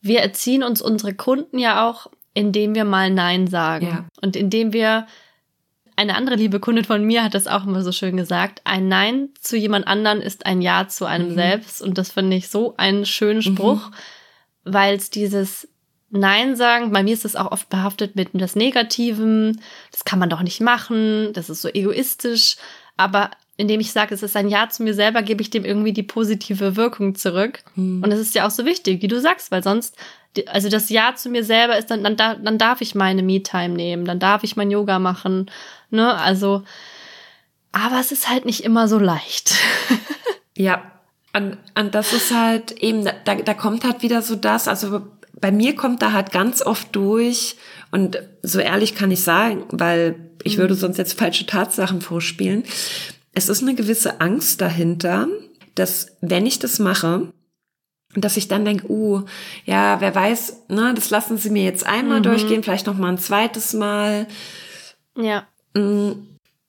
wir 0.00 0.20
erziehen 0.20 0.62
uns 0.62 0.80
unsere 0.80 1.14
Kunden 1.14 1.58
ja 1.58 1.88
auch, 1.88 2.06
indem 2.34 2.74
wir 2.74 2.84
mal 2.84 3.10
Nein 3.10 3.46
sagen. 3.46 3.86
Ja. 3.86 4.04
Und 4.20 4.36
indem 4.36 4.72
wir 4.72 5.06
eine 5.96 6.16
andere 6.16 6.36
liebe 6.36 6.60
Kundin 6.60 6.84
von 6.84 7.04
mir 7.04 7.22
hat 7.22 7.34
das 7.34 7.46
auch 7.46 7.66
immer 7.66 7.82
so 7.82 7.92
schön 7.92 8.16
gesagt. 8.16 8.60
Ein 8.64 8.88
Nein 8.88 9.28
zu 9.40 9.56
jemand 9.56 9.86
anderen 9.86 10.20
ist 10.20 10.46
ein 10.46 10.62
Ja 10.62 10.88
zu 10.88 11.04
einem 11.04 11.30
mhm. 11.30 11.34
selbst. 11.34 11.82
Und 11.82 11.98
das 11.98 12.12
finde 12.12 12.36
ich 12.36 12.48
so 12.48 12.74
einen 12.76 13.04
schönen 13.06 13.38
mhm. 13.38 13.56
Spruch, 13.56 13.90
mhm. 13.90 13.94
weil 14.64 14.96
es 14.96 15.10
dieses 15.10 15.68
Nein 16.10 16.56
sagen, 16.56 16.92
bei 16.92 17.02
mir 17.02 17.14
ist 17.14 17.24
das 17.24 17.36
auch 17.36 17.52
oft 17.52 17.68
behaftet 17.68 18.16
mit 18.16 18.30
das 18.32 18.56
Negativen. 18.56 19.60
Das 19.90 20.04
kann 20.04 20.18
man 20.18 20.30
doch 20.30 20.42
nicht 20.42 20.60
machen. 20.60 21.32
Das 21.32 21.50
ist 21.50 21.62
so 21.62 21.68
egoistisch. 21.68 22.56
Aber 22.96 23.30
indem 23.56 23.80
ich 23.80 23.92
sage, 23.92 24.14
es 24.14 24.22
ist 24.22 24.36
ein 24.36 24.48
Ja 24.48 24.68
zu 24.68 24.82
mir 24.82 24.94
selber, 24.94 25.22
gebe 25.22 25.42
ich 25.42 25.50
dem 25.50 25.64
irgendwie 25.64 25.92
die 25.92 26.02
positive 26.02 26.76
Wirkung 26.76 27.14
zurück. 27.14 27.60
Mhm. 27.76 28.02
Und 28.02 28.10
das 28.10 28.20
ist 28.20 28.34
ja 28.34 28.46
auch 28.46 28.50
so 28.50 28.64
wichtig, 28.64 29.02
wie 29.02 29.08
du 29.08 29.20
sagst, 29.20 29.50
weil 29.50 29.62
sonst 29.62 29.96
also 30.46 30.68
das 30.68 30.88
Ja 30.88 31.14
zu 31.14 31.28
mir 31.28 31.44
selber 31.44 31.76
ist, 31.78 31.90
dann, 31.90 32.02
dann, 32.02 32.16
dann 32.16 32.58
darf 32.58 32.80
ich 32.80 32.94
meine 32.94 33.22
Me-Time 33.22 33.70
nehmen, 33.70 34.04
dann 34.04 34.18
darf 34.18 34.44
ich 34.44 34.56
mein 34.56 34.70
Yoga 34.70 34.98
machen, 34.98 35.50
ne, 35.92 36.14
also, 36.14 36.64
aber 37.70 38.00
es 38.00 38.12
ist 38.12 38.28
halt 38.28 38.44
nicht 38.44 38.64
immer 38.64 38.88
so 38.88 38.98
leicht. 38.98 39.54
ja, 40.56 40.82
und, 41.34 41.56
und 41.78 41.94
das 41.94 42.12
ist 42.12 42.34
halt 42.34 42.72
eben, 42.72 43.04
da, 43.04 43.34
da 43.36 43.54
kommt 43.54 43.84
halt 43.84 44.02
wieder 44.02 44.22
so 44.22 44.36
das, 44.36 44.68
also 44.68 45.02
bei 45.40 45.50
mir 45.50 45.74
kommt 45.74 46.02
da 46.02 46.12
halt 46.12 46.30
ganz 46.30 46.62
oft 46.62 46.94
durch, 46.94 47.56
und 47.90 48.22
so 48.42 48.58
ehrlich 48.58 48.94
kann 48.94 49.10
ich 49.10 49.22
sagen, 49.22 49.64
weil 49.70 50.30
ich 50.42 50.58
würde 50.58 50.74
mhm. 50.74 50.78
sonst 50.78 50.98
jetzt 50.98 51.18
falsche 51.18 51.46
Tatsachen 51.46 52.00
vorspielen, 52.00 52.64
es 53.32 53.48
ist 53.48 53.62
eine 53.62 53.74
gewisse 53.74 54.20
Angst 54.20 54.60
dahinter, 54.60 55.28
dass 55.74 56.16
wenn 56.20 56.46
ich 56.46 56.58
das 56.58 56.78
mache, 56.78 57.32
dass 58.14 58.36
ich 58.36 58.48
dann 58.48 58.64
denke, 58.64 58.90
uh, 58.90 59.22
ja, 59.64 60.00
wer 60.00 60.14
weiß, 60.14 60.68
ne, 60.68 60.92
das 60.94 61.10
lassen 61.10 61.38
sie 61.38 61.50
mir 61.50 61.64
jetzt 61.64 61.86
einmal 61.86 62.18
mhm. 62.18 62.24
durchgehen, 62.24 62.62
vielleicht 62.62 62.86
noch 62.86 62.98
mal 62.98 63.08
ein 63.08 63.18
zweites 63.18 63.72
Mal. 63.72 64.26
Ja. 65.16 65.46
Mm, 65.74 66.12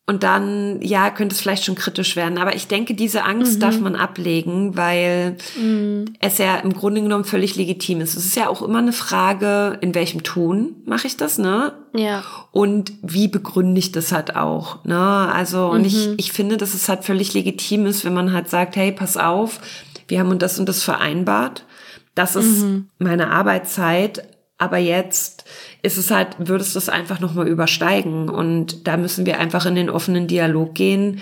und 0.06 0.24
dann, 0.24 0.82
ja, 0.82 1.10
könnte 1.12 1.34
es 1.34 1.40
vielleicht 1.40 1.64
schon 1.64 1.76
kritisch 1.76 2.18
werden. 2.18 2.38
Aber 2.38 2.54
ich 2.56 2.68
denke, 2.68 2.94
diese 2.94 3.24
Angst 3.24 3.56
mhm. 3.56 3.60
darf 3.62 3.80
man 3.80 3.96
ablegen, 3.96 4.76
weil 4.76 5.38
mhm. 5.58 6.14
es 6.20 6.40
ja 6.40 6.58
im 6.58 6.74
Grunde 6.74 7.02
genommen 7.02 7.24
völlig 7.24 7.56
legitim 7.56 8.02
ist. 8.02 8.18
Es 8.18 8.26
ist 8.26 8.36
ja 8.36 8.50
auch 8.50 8.62
immer 8.62 8.80
eine 8.80 8.92
Frage, 8.92 9.78
in 9.80 9.96
welchem 9.96 10.24
Ton 10.24 10.76
mache 10.86 11.08
ich 11.08 11.16
das, 11.16 11.38
ne? 11.38 11.72
Ja. 11.96 12.22
Und 12.52 12.92
wie 13.02 13.30
begründe 13.30 13.80
ich 13.80 13.94
das 13.94 14.12
halt 14.12 14.36
auch, 14.36 14.84
ne? 14.84 15.00
Also, 15.00 15.68
und 15.68 15.86
ich, 15.86 16.10
mhm. 16.10 16.16
ich 16.18 16.34
finde, 16.34 16.58
dass 16.58 16.74
es 16.74 16.90
halt 16.90 17.06
völlig 17.06 17.34
legitim 17.34 17.86
ist, 17.86 18.04
wenn 18.04 18.14
man 18.14 18.34
halt 18.34 18.50
sagt, 18.50 18.76
hey, 18.76 18.92
pass 18.92 19.16
auf, 19.16 19.62
wir 20.10 20.20
haben 20.20 20.38
das 20.38 20.60
und 20.60 20.68
das 20.68 20.84
vereinbart. 20.84 21.66
Das 22.14 22.36
ist 22.36 22.64
mhm. 22.64 22.90
meine 23.00 23.32
Arbeitszeit, 23.32 24.28
aber 24.58 24.80
jetzt 24.80 25.46
ist 25.84 25.98
es 25.98 26.10
halt, 26.10 26.30
würdest 26.40 26.74
du 26.74 26.80
es 26.80 26.90
einfach 26.90 27.20
nochmal 27.20 27.48
übersteigen. 27.48 28.30
Und 28.30 28.88
da 28.88 28.98
müssen 28.98 29.26
wir 29.26 29.40
einfach 29.40 29.66
in 29.66 29.76
den 29.76 29.90
offenen 29.90 30.28
Dialog 30.28 30.74
gehen. 30.74 31.22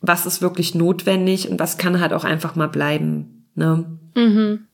Was 0.00 0.24
ist 0.24 0.40
wirklich 0.40 0.74
notwendig 0.74 1.50
und 1.50 1.58
was 1.58 1.76
kann 1.76 2.00
halt 2.00 2.12
auch 2.12 2.24
einfach 2.24 2.54
mal 2.54 2.68
bleiben. 2.68 3.46
Ne? 3.56 3.84
Mhm. 4.14 4.66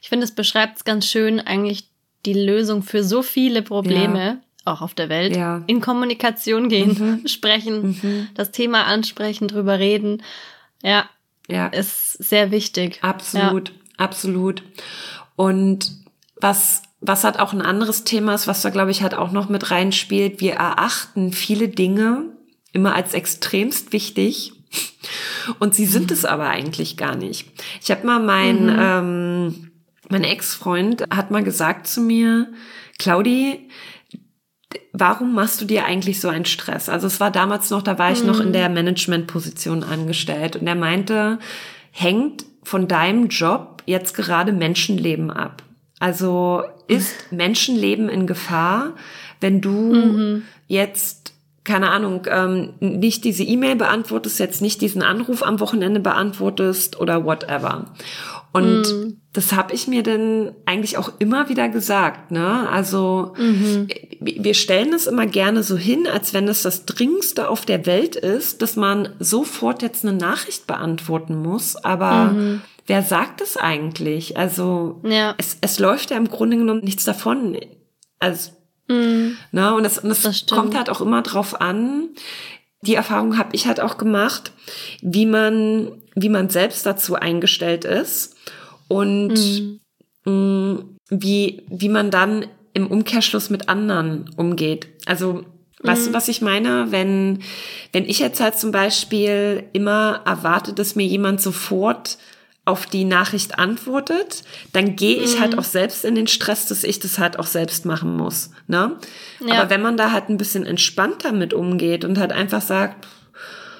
Ich 0.00 0.08
finde, 0.08 0.24
es 0.24 0.34
beschreibt 0.34 0.84
ganz 0.84 1.06
schön 1.06 1.40
eigentlich 1.40 1.90
die 2.24 2.32
Lösung 2.32 2.82
für 2.82 3.04
so 3.04 3.22
viele 3.22 3.62
Probleme. 3.62 4.18
Ja 4.18 4.36
auch 4.66 4.82
auf 4.82 4.92
der 4.92 5.08
Welt, 5.08 5.34
ja. 5.34 5.62
in 5.66 5.80
Kommunikation 5.80 6.68
gehen, 6.68 7.20
mhm. 7.22 7.26
sprechen, 7.26 7.98
mhm. 8.02 8.28
das 8.34 8.50
Thema 8.50 8.84
ansprechen, 8.84 9.48
drüber 9.48 9.78
reden. 9.78 10.22
Ja, 10.82 11.08
ja. 11.48 11.68
ist 11.68 12.12
sehr 12.12 12.50
wichtig. 12.50 12.98
Absolut, 13.02 13.70
ja. 13.70 13.74
absolut. 13.96 14.62
Und 15.34 15.90
was 16.40 16.82
was 17.00 17.24
hat 17.24 17.38
auch 17.38 17.52
ein 17.52 17.62
anderes 17.62 18.04
Thema 18.04 18.34
ist, 18.34 18.46
was 18.46 18.62
da 18.62 18.70
glaube 18.70 18.90
ich 18.90 19.02
halt 19.02 19.14
auch 19.14 19.32
noch 19.32 19.48
mit 19.48 19.70
reinspielt. 19.70 20.40
Wir 20.40 20.54
erachten 20.54 21.32
viele 21.32 21.68
Dinge 21.68 22.24
immer 22.72 22.94
als 22.94 23.14
extremst 23.14 23.92
wichtig 23.92 24.52
und 25.58 25.74
sie 25.74 25.86
sind 25.86 26.10
mhm. 26.10 26.12
es 26.12 26.24
aber 26.24 26.48
eigentlich 26.48 26.96
gar 26.96 27.16
nicht. 27.16 27.48
Ich 27.82 27.90
habe 27.90 28.06
mal 28.06 28.20
mein 28.20 28.64
mhm. 28.64 28.78
ähm, 28.78 29.70
mein 30.10 30.24
Ex-Freund 30.24 31.04
hat 31.14 31.30
mal 31.30 31.44
gesagt 31.44 31.86
zu 31.86 32.00
mir, 32.00 32.48
Claudi, 32.98 33.68
warum 34.92 35.34
machst 35.34 35.60
du 35.60 35.64
dir 35.64 35.84
eigentlich 35.84 36.20
so 36.20 36.28
einen 36.28 36.44
Stress? 36.44 36.88
Also 36.88 37.06
es 37.06 37.20
war 37.20 37.30
damals 37.30 37.70
noch, 37.70 37.82
da 37.82 37.98
war 37.98 38.10
ich 38.10 38.22
mhm. 38.22 38.26
noch 38.26 38.40
in 38.40 38.48
mhm. 38.48 38.52
der 38.52 38.68
Managementposition 38.68 39.84
angestellt 39.84 40.56
und 40.56 40.66
er 40.66 40.74
meinte, 40.74 41.38
hängt 41.92 42.44
von 42.62 42.88
deinem 42.88 43.28
Job 43.28 43.82
jetzt 43.86 44.14
gerade 44.14 44.52
Menschenleben 44.52 45.30
ab. 45.30 45.62
Also 46.00 46.64
ist 46.90 47.32
Menschenleben 47.32 48.08
in 48.08 48.26
Gefahr, 48.26 48.94
wenn 49.40 49.60
du 49.60 49.70
mhm. 49.70 50.42
jetzt 50.66 51.20
keine 51.62 51.90
Ahnung, 51.90 52.26
ähm, 52.26 52.72
nicht 52.80 53.22
diese 53.22 53.44
E-Mail 53.44 53.76
beantwortest, 53.76 54.40
jetzt 54.40 54.62
nicht 54.62 54.80
diesen 54.80 55.02
Anruf 55.02 55.42
am 55.42 55.60
Wochenende 55.60 56.00
beantwortest 56.00 56.98
oder 56.98 57.24
whatever. 57.24 57.92
Und 58.52 58.82
mm. 58.82 59.16
das 59.32 59.52
habe 59.52 59.74
ich 59.74 59.86
mir 59.86 60.02
dann 60.02 60.52
eigentlich 60.64 60.96
auch 60.96 61.12
immer 61.20 61.48
wieder 61.48 61.68
gesagt. 61.68 62.32
Ne? 62.32 62.68
Also 62.68 63.34
mhm. 63.38 63.86
wir 64.20 64.54
stellen 64.54 64.92
es 64.92 65.06
immer 65.06 65.26
gerne 65.26 65.62
so 65.62 65.76
hin, 65.76 66.08
als 66.12 66.34
wenn 66.34 66.48
es 66.48 66.62
das 66.62 66.86
Dringendste 66.86 67.48
auf 67.48 67.64
der 67.64 67.86
Welt 67.86 68.16
ist, 68.16 68.62
dass 68.62 68.74
man 68.74 69.10
sofort 69.20 69.82
jetzt 69.82 70.04
eine 70.04 70.16
Nachricht 70.16 70.66
beantworten 70.66 71.40
muss. 71.40 71.76
Aber 71.76 72.32
mhm. 72.32 72.62
Wer 72.90 73.04
sagt 73.04 73.40
es 73.40 73.56
eigentlich? 73.56 74.36
Also 74.36 75.00
ja. 75.04 75.36
es, 75.38 75.58
es 75.60 75.78
läuft 75.78 76.10
ja 76.10 76.16
im 76.16 76.28
Grunde 76.28 76.56
genommen 76.56 76.80
nichts 76.82 77.04
davon. 77.04 77.56
Also, 78.18 78.50
mhm. 78.88 79.36
ne? 79.52 79.72
Und 79.76 79.84
es, 79.84 79.98
und 79.98 80.10
es 80.10 80.22
das 80.22 80.46
kommt 80.46 80.76
halt 80.76 80.90
auch 80.90 81.00
immer 81.00 81.22
drauf 81.22 81.60
an. 81.60 82.08
Die 82.82 82.96
Erfahrung 82.96 83.38
habe 83.38 83.54
ich 83.54 83.68
halt 83.68 83.80
auch 83.80 83.96
gemacht, 83.96 84.50
wie 85.02 85.24
man 85.24 85.92
wie 86.16 86.28
man 86.28 86.50
selbst 86.50 86.84
dazu 86.84 87.14
eingestellt 87.14 87.84
ist 87.84 88.34
und 88.88 89.34
mhm. 89.34 89.80
mh, 90.24 90.32
mm, 90.32 90.98
wie, 91.10 91.62
wie 91.68 91.88
man 91.88 92.10
dann 92.10 92.46
im 92.74 92.88
Umkehrschluss 92.88 93.50
mit 93.50 93.68
anderen 93.68 94.30
umgeht. 94.36 94.88
Also 95.06 95.44
Weißt 95.82 96.06
du, 96.06 96.10
mhm. 96.10 96.14
was 96.14 96.28
ich 96.28 96.42
meine? 96.42 96.88
Wenn, 96.90 97.38
wenn 97.92 98.04
ich 98.04 98.18
jetzt 98.18 98.40
halt 98.40 98.58
zum 98.58 98.70
Beispiel 98.70 99.64
immer 99.72 100.20
erwarte, 100.26 100.74
dass 100.74 100.94
mir 100.94 101.06
jemand 101.06 101.40
sofort 101.40 102.18
auf 102.64 102.86
die 102.86 103.04
Nachricht 103.04 103.58
antwortet, 103.58 104.44
dann 104.72 104.94
gehe 104.94 105.16
ich 105.16 105.40
halt 105.40 105.52
mhm. 105.52 105.56
halt 105.56 105.58
auch 105.58 105.64
selbst 105.64 106.04
in 106.04 106.14
den 106.14 106.26
Stress, 106.26 106.66
dass 106.66 106.84
ich 106.84 107.00
das 107.00 107.18
halt 107.18 107.38
auch 107.38 107.46
selbst 107.46 107.84
machen 107.86 108.16
muss. 108.16 108.50
Ne? 108.66 108.96
Ja. 109.44 109.60
Aber 109.60 109.70
wenn 109.70 109.82
man 109.82 109.96
da 109.96 110.12
halt 110.12 110.28
ein 110.28 110.36
bisschen 110.36 110.66
entspannter 110.66 111.32
mit 111.32 111.54
umgeht 111.54 112.04
und 112.04 112.18
halt 112.18 112.32
einfach 112.32 112.62
sagt, 112.62 113.06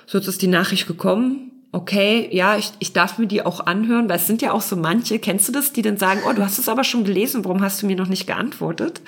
so 0.07 0.19
ist 0.19 0.43
die 0.43 0.49
Nachricht 0.49 0.87
gekommen, 0.87 1.50
okay, 1.73 2.29
ja, 2.33 2.57
ich, 2.57 2.73
ich 2.81 2.93
darf 2.93 3.19
mir 3.19 3.27
die 3.29 3.43
auch 3.43 3.65
anhören, 3.67 4.09
weil 4.09 4.17
es 4.17 4.27
sind 4.27 4.43
ja 4.43 4.53
auch 4.53 4.61
so 4.61 4.75
manche, 4.75 5.21
kennst 5.21 5.47
du 5.47 5.53
das, 5.53 5.73
die 5.73 5.83
dann 5.83 5.99
sagen, 5.99 6.23
oh, 6.29 6.33
du 6.33 6.43
hast 6.43 6.59
es 6.59 6.69
aber 6.69 6.83
schon 6.83 7.05
gelesen, 7.05 7.45
warum 7.45 7.63
hast 7.63 7.81
du 7.81 7.87
mir 7.87 7.95
noch 7.95 8.09
nicht 8.09 8.27
geantwortet? 8.27 9.01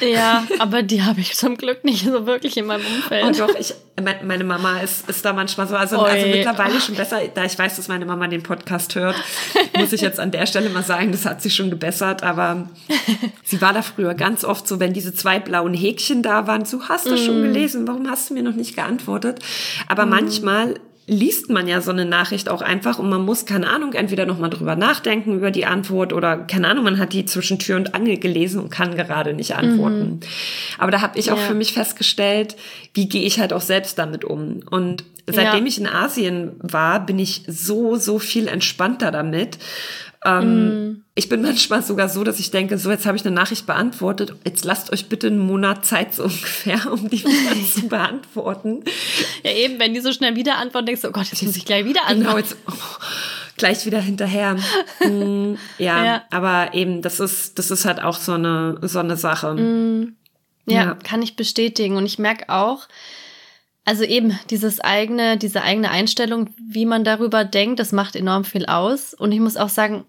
Ja, 0.00 0.44
aber 0.58 0.82
die 0.82 1.02
habe 1.02 1.20
ich 1.20 1.34
zum 1.34 1.56
Glück 1.56 1.82
nicht 1.82 2.04
so 2.04 2.26
wirklich 2.26 2.58
in 2.58 2.66
meinem 2.66 2.84
Umfeld. 2.84 3.24
Und 3.24 3.40
doch, 3.40 3.54
ich, 3.58 3.74
meine 4.02 4.44
Mama 4.44 4.80
ist, 4.80 5.08
ist 5.08 5.24
da 5.24 5.32
manchmal 5.32 5.66
so, 5.66 5.76
also, 5.76 5.98
also 5.98 6.26
mittlerweile 6.26 6.78
schon 6.80 6.94
besser, 6.94 7.20
da 7.34 7.44
ich 7.44 7.58
weiß, 7.58 7.76
dass 7.76 7.88
meine 7.88 8.04
Mama 8.04 8.26
den 8.28 8.42
Podcast 8.42 8.94
hört, 8.96 9.16
muss 9.78 9.92
ich 9.94 10.02
jetzt 10.02 10.20
an 10.20 10.30
der 10.30 10.44
Stelle 10.44 10.68
mal 10.68 10.82
sagen, 10.82 11.12
das 11.12 11.24
hat 11.24 11.40
sich 11.40 11.54
schon 11.54 11.70
gebessert, 11.70 12.22
aber 12.22 12.68
sie 13.44 13.62
war 13.62 13.72
da 13.72 13.80
früher 13.80 14.12
ganz 14.12 14.44
oft 14.44 14.68
so, 14.68 14.78
wenn 14.78 14.92
diese 14.92 15.14
zwei 15.14 15.38
blauen 15.38 15.72
Häkchen 15.72 16.22
da 16.22 16.46
waren, 16.46 16.66
so 16.66 16.82
hast 16.86 17.06
du 17.06 17.14
mm. 17.14 17.18
schon 17.18 17.42
gelesen, 17.42 17.88
warum 17.88 18.10
hast 18.10 18.28
du 18.28 18.34
mir 18.34 18.42
noch 18.42 18.54
nicht 18.54 18.76
geantwortet? 18.76 19.38
Aber 19.88 20.04
mm. 20.04 20.10
manchmal 20.10 20.74
liest 21.10 21.50
man 21.50 21.66
ja 21.66 21.80
so 21.80 21.90
eine 21.90 22.04
Nachricht 22.04 22.48
auch 22.48 22.62
einfach 22.62 23.00
und 23.00 23.10
man 23.10 23.24
muss, 23.24 23.44
keine 23.44 23.68
Ahnung, 23.68 23.94
entweder 23.94 24.26
nochmal 24.26 24.48
drüber 24.48 24.76
nachdenken 24.76 25.34
über 25.34 25.50
die 25.50 25.66
Antwort 25.66 26.12
oder, 26.12 26.38
keine 26.38 26.68
Ahnung, 26.68 26.84
man 26.84 27.00
hat 27.00 27.12
die 27.12 27.24
zwischen 27.24 27.58
Tür 27.58 27.76
und 27.76 27.96
Angel 27.96 28.16
gelesen 28.16 28.62
und 28.62 28.70
kann 28.70 28.94
gerade 28.94 29.34
nicht 29.34 29.56
antworten. 29.56 29.98
Mhm. 29.98 30.20
Aber 30.78 30.92
da 30.92 31.00
habe 31.00 31.18
ich 31.18 31.32
auch 31.32 31.36
ja. 31.36 31.42
für 31.42 31.54
mich 31.54 31.72
festgestellt, 31.72 32.54
wie 32.94 33.08
gehe 33.08 33.24
ich 33.24 33.40
halt 33.40 33.52
auch 33.52 33.60
selbst 33.60 33.98
damit 33.98 34.24
um. 34.24 34.60
Und 34.70 35.02
seitdem 35.26 35.64
ja. 35.64 35.68
ich 35.68 35.78
in 35.80 35.88
Asien 35.88 36.52
war, 36.60 37.04
bin 37.04 37.18
ich 37.18 37.42
so, 37.48 37.96
so 37.96 38.20
viel 38.20 38.46
entspannter 38.46 39.10
damit. 39.10 39.58
Ähm, 40.24 40.90
mm. 40.90 41.04
Ich 41.14 41.28
bin 41.28 41.42
manchmal 41.42 41.82
sogar 41.82 42.08
so, 42.08 42.24
dass 42.24 42.38
ich 42.38 42.50
denke, 42.50 42.76
so 42.78 42.90
jetzt 42.90 43.06
habe 43.06 43.16
ich 43.16 43.24
eine 43.24 43.34
Nachricht 43.34 43.66
beantwortet, 43.66 44.34
jetzt 44.44 44.64
lasst 44.64 44.92
euch 44.92 45.08
bitte 45.08 45.28
einen 45.28 45.38
Monat 45.38 45.84
Zeit 45.84 46.14
so 46.14 46.22
ungefähr, 46.24 46.92
um 46.92 47.08
die 47.08 47.24
wieder 47.24 47.66
zu 47.74 47.88
beantworten. 47.88 48.84
Ja 49.42 49.52
eben, 49.52 49.78
wenn 49.78 49.94
die 49.94 50.00
so 50.00 50.12
schnell 50.12 50.36
wieder 50.36 50.58
antworten, 50.58 50.86
denkst 50.86 51.02
du, 51.02 51.08
oh 51.08 51.12
Gott, 51.12 51.26
jetzt 51.30 51.42
muss 51.42 51.56
ich 51.56 51.64
gleich 51.64 51.84
wieder 51.84 52.02
genau, 52.08 52.30
antworten. 52.30 52.30
Genau, 52.30 52.38
jetzt 52.38 52.56
oh, 52.66 53.04
gleich 53.56 53.86
wieder 53.86 54.00
hinterher. 54.00 54.56
mm, 55.00 55.54
ja, 55.78 56.04
ja, 56.04 56.22
aber 56.30 56.74
eben, 56.74 57.00
das 57.02 57.20
ist, 57.20 57.58
das 57.58 57.70
ist 57.70 57.84
halt 57.84 58.02
auch 58.02 58.18
so 58.18 58.32
eine, 58.32 58.78
so 58.82 58.98
eine 58.98 59.16
Sache. 59.16 59.54
Mm. 59.54 60.16
Ja, 60.66 60.84
ja, 60.84 60.94
kann 60.94 61.22
ich 61.22 61.36
bestätigen. 61.36 61.96
Und 61.96 62.06
ich 62.06 62.18
merke 62.18 62.48
auch, 62.48 62.86
also 63.90 64.04
eben 64.04 64.38
dieses 64.50 64.78
eigene, 64.78 65.36
diese 65.36 65.62
eigene 65.62 65.90
Einstellung, 65.90 66.50
wie 66.56 66.86
man 66.86 67.02
darüber 67.02 67.42
denkt, 67.42 67.80
das 67.80 67.90
macht 67.90 68.14
enorm 68.14 68.44
viel 68.44 68.66
aus. 68.66 69.14
Und 69.14 69.32
ich 69.32 69.40
muss 69.40 69.56
auch 69.56 69.68
sagen, 69.68 70.04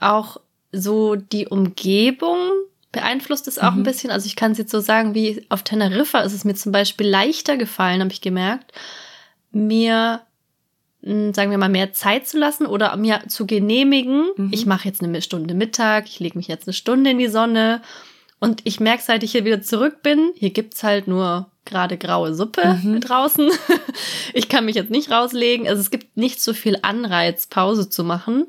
auch 0.00 0.38
so 0.72 1.14
die 1.14 1.46
Umgebung 1.46 2.50
beeinflusst 2.90 3.46
es 3.46 3.60
auch 3.60 3.70
mhm. 3.70 3.78
ein 3.78 3.82
bisschen. 3.84 4.10
Also 4.10 4.26
ich 4.26 4.34
kann 4.34 4.50
es 4.50 4.58
jetzt 4.58 4.72
so 4.72 4.80
sagen, 4.80 5.14
wie 5.14 5.46
auf 5.48 5.62
Teneriffa 5.62 6.22
ist 6.22 6.32
es 6.32 6.44
mir 6.44 6.56
zum 6.56 6.72
Beispiel 6.72 7.06
leichter 7.06 7.56
gefallen, 7.56 8.00
habe 8.00 8.10
ich 8.10 8.20
gemerkt, 8.20 8.72
mir 9.52 10.22
hm, 11.04 11.32
sagen 11.32 11.52
wir 11.52 11.58
mal, 11.58 11.68
mehr 11.68 11.92
Zeit 11.92 12.26
zu 12.26 12.36
lassen 12.36 12.66
oder 12.66 12.96
mir 12.96 13.20
zu 13.28 13.46
genehmigen. 13.46 14.28
Mhm. 14.36 14.48
Ich 14.50 14.66
mache 14.66 14.88
jetzt 14.88 15.04
eine 15.04 15.22
Stunde 15.22 15.54
Mittag, 15.54 16.06
ich 16.06 16.18
lege 16.18 16.36
mich 16.36 16.48
jetzt 16.48 16.66
eine 16.66 16.74
Stunde 16.74 17.10
in 17.10 17.18
die 17.18 17.28
Sonne 17.28 17.80
und 18.40 18.62
ich 18.64 18.80
merke, 18.80 19.04
seit 19.04 19.22
ich 19.22 19.30
hier 19.30 19.44
wieder 19.44 19.62
zurück 19.62 20.02
bin, 20.02 20.32
hier 20.34 20.50
gibt's 20.50 20.82
halt 20.82 21.06
nur 21.06 21.49
gerade 21.64 21.98
graue 21.98 22.34
Suppe 22.34 22.78
mhm. 22.82 23.00
draußen. 23.00 23.50
ich 24.34 24.48
kann 24.48 24.64
mich 24.64 24.76
jetzt 24.76 24.90
nicht 24.90 25.10
rauslegen. 25.10 25.68
Also 25.68 25.80
es 25.80 25.90
gibt 25.90 26.16
nicht 26.16 26.42
so 26.42 26.52
viel 26.52 26.78
Anreiz, 26.82 27.46
Pause 27.46 27.88
zu 27.88 28.04
machen, 28.04 28.46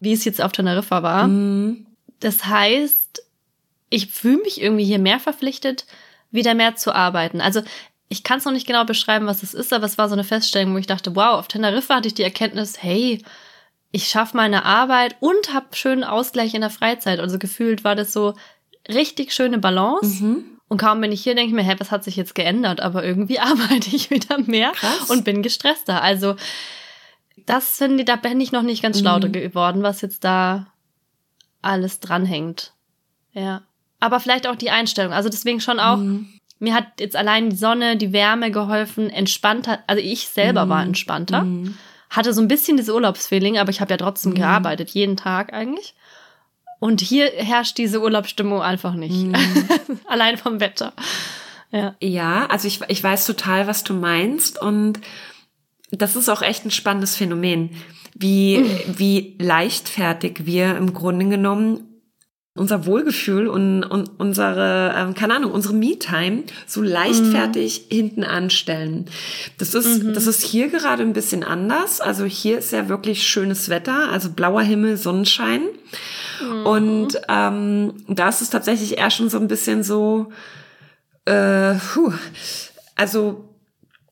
wie 0.00 0.12
es 0.12 0.24
jetzt 0.24 0.40
auf 0.40 0.52
Teneriffa 0.52 1.02
war. 1.02 1.28
Mhm. 1.28 1.86
Das 2.20 2.46
heißt, 2.46 3.22
ich 3.88 4.08
fühle 4.08 4.42
mich 4.42 4.60
irgendwie 4.60 4.84
hier 4.84 4.98
mehr 4.98 5.20
verpflichtet, 5.20 5.86
wieder 6.30 6.54
mehr 6.54 6.76
zu 6.76 6.94
arbeiten. 6.94 7.40
Also 7.40 7.62
ich 8.08 8.22
kann 8.24 8.38
es 8.38 8.44
noch 8.44 8.52
nicht 8.52 8.66
genau 8.66 8.84
beschreiben, 8.84 9.26
was 9.26 9.42
es 9.42 9.54
ist, 9.54 9.72
aber 9.72 9.86
es 9.86 9.98
war 9.98 10.08
so 10.08 10.14
eine 10.14 10.24
Feststellung, 10.24 10.74
wo 10.74 10.78
ich 10.78 10.86
dachte, 10.86 11.14
wow, 11.14 11.38
auf 11.38 11.48
Teneriffa 11.48 11.96
hatte 11.96 12.08
ich 12.08 12.14
die 12.14 12.22
Erkenntnis, 12.22 12.82
hey, 12.82 13.22
ich 13.92 14.08
schaffe 14.08 14.36
meine 14.36 14.64
Arbeit 14.64 15.16
und 15.20 15.52
habe 15.52 15.74
schönen 15.74 16.04
Ausgleich 16.04 16.54
in 16.54 16.60
der 16.60 16.70
Freizeit. 16.70 17.20
Also 17.20 17.38
gefühlt 17.38 17.84
war 17.84 17.96
das 17.96 18.12
so, 18.12 18.34
richtig 18.88 19.32
schöne 19.32 19.58
Balance. 19.58 20.22
Mhm. 20.22 20.59
Und 20.70 20.78
kaum 20.78 21.00
bin 21.00 21.10
ich 21.10 21.24
hier, 21.24 21.34
denke 21.34 21.48
ich 21.48 21.54
mir, 21.54 21.68
hä, 21.68 21.74
was 21.78 21.90
hat 21.90 22.04
sich 22.04 22.14
jetzt 22.14 22.36
geändert? 22.36 22.80
Aber 22.80 23.04
irgendwie 23.04 23.40
arbeite 23.40 23.94
ich 23.94 24.08
wieder 24.10 24.38
mehr 24.38 24.70
Krass. 24.70 25.10
und 25.10 25.24
bin 25.24 25.42
gestresster. 25.42 26.00
Also 26.00 26.36
das 27.44 27.76
finde 27.78 27.98
ich, 27.98 28.04
da 28.04 28.14
bin 28.14 28.40
ich 28.40 28.52
noch 28.52 28.62
nicht 28.62 28.80
ganz 28.80 29.00
schlau 29.00 29.18
mhm. 29.18 29.32
geworden, 29.32 29.82
was 29.82 30.00
jetzt 30.00 30.22
da 30.22 30.68
alles 31.60 31.98
dranhängt. 31.98 32.72
Ja. 33.32 33.62
Aber 33.98 34.20
vielleicht 34.20 34.46
auch 34.46 34.54
die 34.54 34.70
Einstellung. 34.70 35.12
Also 35.12 35.28
deswegen 35.28 35.60
schon 35.60 35.80
auch, 35.80 35.96
mhm. 35.96 36.28
mir 36.60 36.72
hat 36.72 36.86
jetzt 37.00 37.16
allein 37.16 37.50
die 37.50 37.56
Sonne, 37.56 37.96
die 37.96 38.12
Wärme 38.12 38.52
geholfen, 38.52 39.10
entspannter. 39.10 39.80
Also 39.88 40.00
ich 40.00 40.28
selber 40.28 40.66
mhm. 40.66 40.70
war 40.70 40.82
entspannter. 40.84 41.42
Mhm. 41.42 41.76
Hatte 42.10 42.32
so 42.32 42.40
ein 42.40 42.48
bisschen 42.48 42.76
das 42.76 42.88
Urlaubsfeeling, 42.88 43.58
aber 43.58 43.70
ich 43.70 43.80
habe 43.80 43.90
ja 43.90 43.96
trotzdem 43.96 44.32
mhm. 44.32 44.36
gearbeitet, 44.36 44.90
jeden 44.90 45.16
Tag 45.16 45.52
eigentlich. 45.52 45.94
Und 46.80 47.00
hier 47.00 47.26
herrscht 47.36 47.78
diese 47.78 48.00
Urlaubsstimmung 48.00 48.62
einfach 48.62 48.94
nicht. 48.94 49.14
Mhm. 49.14 49.34
Allein 50.08 50.36
vom 50.38 50.58
Wetter. 50.58 50.92
Ja. 51.70 51.94
ja, 52.00 52.46
also 52.46 52.66
ich, 52.66 52.80
ich 52.88 53.04
weiß 53.04 53.26
total, 53.26 53.68
was 53.68 53.84
du 53.84 53.94
meinst. 53.94 54.60
Und 54.60 54.98
das 55.92 56.16
ist 56.16 56.28
auch 56.28 56.42
echt 56.42 56.64
ein 56.64 56.70
spannendes 56.70 57.16
Phänomen, 57.16 57.70
wie, 58.14 58.58
mhm. 58.58 58.78
wie 58.98 59.36
leichtfertig 59.38 60.46
wir 60.46 60.76
im 60.76 60.92
Grunde 60.92 61.28
genommen 61.28 61.86
unser 62.56 62.84
Wohlgefühl 62.84 63.46
und, 63.46 63.84
und 63.84 64.10
unsere, 64.18 64.92
ähm, 64.96 65.14
keine 65.14 65.36
Ahnung, 65.36 65.52
unsere 65.52 65.72
Me-Time 65.72 66.42
so 66.66 66.82
leichtfertig 66.82 67.86
mhm. 67.88 67.94
hinten 67.94 68.24
anstellen. 68.24 69.06
Das 69.58 69.74
ist, 69.74 70.02
mhm. 70.02 70.14
das 70.14 70.26
ist 70.26 70.42
hier 70.42 70.68
gerade 70.68 71.02
ein 71.02 71.12
bisschen 71.12 71.44
anders. 71.44 72.00
Also 72.00 72.24
hier 72.24 72.58
ist 72.58 72.72
ja 72.72 72.88
wirklich 72.88 73.26
schönes 73.26 73.68
Wetter, 73.68 74.10
also 74.10 74.30
blauer 74.30 74.62
Himmel, 74.62 74.96
Sonnenschein. 74.96 75.62
Mhm. 76.42 76.66
Und 76.66 77.20
ähm, 77.28 78.04
da 78.08 78.28
ist 78.28 78.42
es 78.42 78.50
tatsächlich 78.50 78.98
eher 78.98 79.10
schon 79.10 79.28
so 79.28 79.38
ein 79.38 79.48
bisschen 79.48 79.82
so, 79.82 80.32
äh, 81.24 81.74
puh, 81.74 82.12
also 82.96 83.48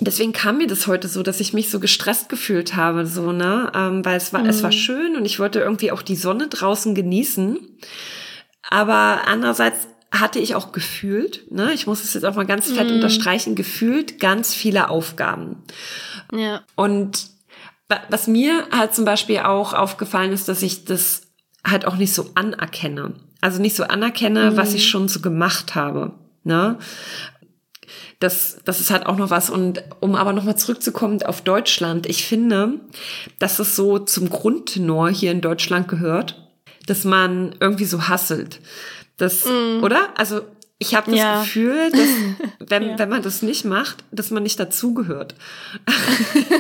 deswegen 0.01 0.33
kam 0.33 0.59
mir 0.59 0.67
das 0.67 0.87
heute 0.87 1.09
so, 1.09 1.23
dass 1.23 1.41
ich 1.41 1.53
mich 1.53 1.71
so 1.71 1.81
gestresst 1.81 2.29
gefühlt 2.29 2.77
habe, 2.77 3.07
so 3.07 3.33
ne, 3.33 3.73
ähm, 3.75 4.05
weil 4.05 4.17
es 4.17 4.33
war 4.33 4.43
mhm. 4.43 4.49
es 4.49 4.63
war 4.63 4.71
mhm. 4.71 4.77
schön 4.77 5.17
und 5.17 5.25
ich 5.25 5.39
wollte 5.39 5.61
irgendwie 5.61 5.93
auch 5.93 6.03
die 6.03 6.17
Sonne 6.17 6.49
draußen 6.49 6.95
genießen, 6.95 7.59
aber 8.71 9.23
andererseits 9.27 9.89
hatte 10.11 10.39
ich 10.39 10.55
auch 10.55 10.73
gefühlt, 10.73 11.51
ne, 11.51 11.73
ich 11.75 11.87
muss 11.87 12.03
es 12.03 12.15
jetzt 12.15 12.25
auch 12.25 12.35
mal 12.35 12.47
ganz 12.47 12.71
fett 12.71 12.89
mhm. 12.89 12.97
unterstreichen, 12.97 13.55
gefühlt 13.55 14.21
ganz 14.21 14.55
viele 14.55 14.89
Aufgaben. 14.89 15.63
Ja. 16.33 16.63
Und 16.77 17.27
was 18.11 18.27
mir 18.27 18.67
halt 18.71 18.95
zum 18.95 19.05
Beispiel 19.05 19.39
auch 19.41 19.73
aufgefallen 19.73 20.33
ist, 20.33 20.49
dass 20.49 20.63
ich 20.63 20.85
das 20.85 21.23
halt 21.71 21.87
auch 21.87 21.97
nicht 21.97 22.13
so 22.13 22.31
anerkenne. 22.35 23.15
Also 23.41 23.61
nicht 23.61 23.77
so 23.77 23.85
anerkenne, 23.85 24.51
mhm. 24.51 24.57
was 24.57 24.75
ich 24.75 24.89
schon 24.89 25.09
so 25.09 25.21
gemacht 25.21 25.75
habe. 25.75 26.13
Ne? 26.45 26.79
Das, 28.21 28.59
das 28.65 28.81
ist 28.81 28.91
halt 28.91 29.07
auch 29.07 29.17
noch 29.17 29.31
was. 29.31 29.49
Und 29.51 29.83
um 30.01 30.17
aber 30.17 30.33
nochmal 30.33 30.57
zurückzukommen 30.57 31.23
auf 31.23 31.43
Deutschland, 31.43 32.07
ich 32.07 32.27
finde, 32.27 32.81
dass 33.39 33.59
es 33.59 33.77
so 33.77 33.99
zum 33.99 34.29
Grundtenor 34.29 35.11
hier 35.11 35.31
in 35.31 35.41
Deutschland 35.41 35.89
gehört, 35.89 36.51
dass 36.87 37.05
man 37.05 37.55
irgendwie 37.61 37.85
so 37.85 38.09
hasselt. 38.09 38.61
Das, 39.19 39.45
mm. 39.45 39.83
oder? 39.83 40.09
Also 40.17 40.43
ich 40.81 40.95
habe 40.95 41.11
das 41.11 41.21
ja. 41.21 41.41
Gefühl, 41.41 41.91
dass 41.91 42.09
wenn, 42.69 42.91
ja. 42.91 42.99
wenn 42.99 43.09
man 43.09 43.23
das 43.23 43.43
nicht 43.43 43.65
macht, 43.65 44.05
dass 44.13 44.31
man 44.31 44.45
nicht 44.45 44.61
dazugehört. 44.61 45.35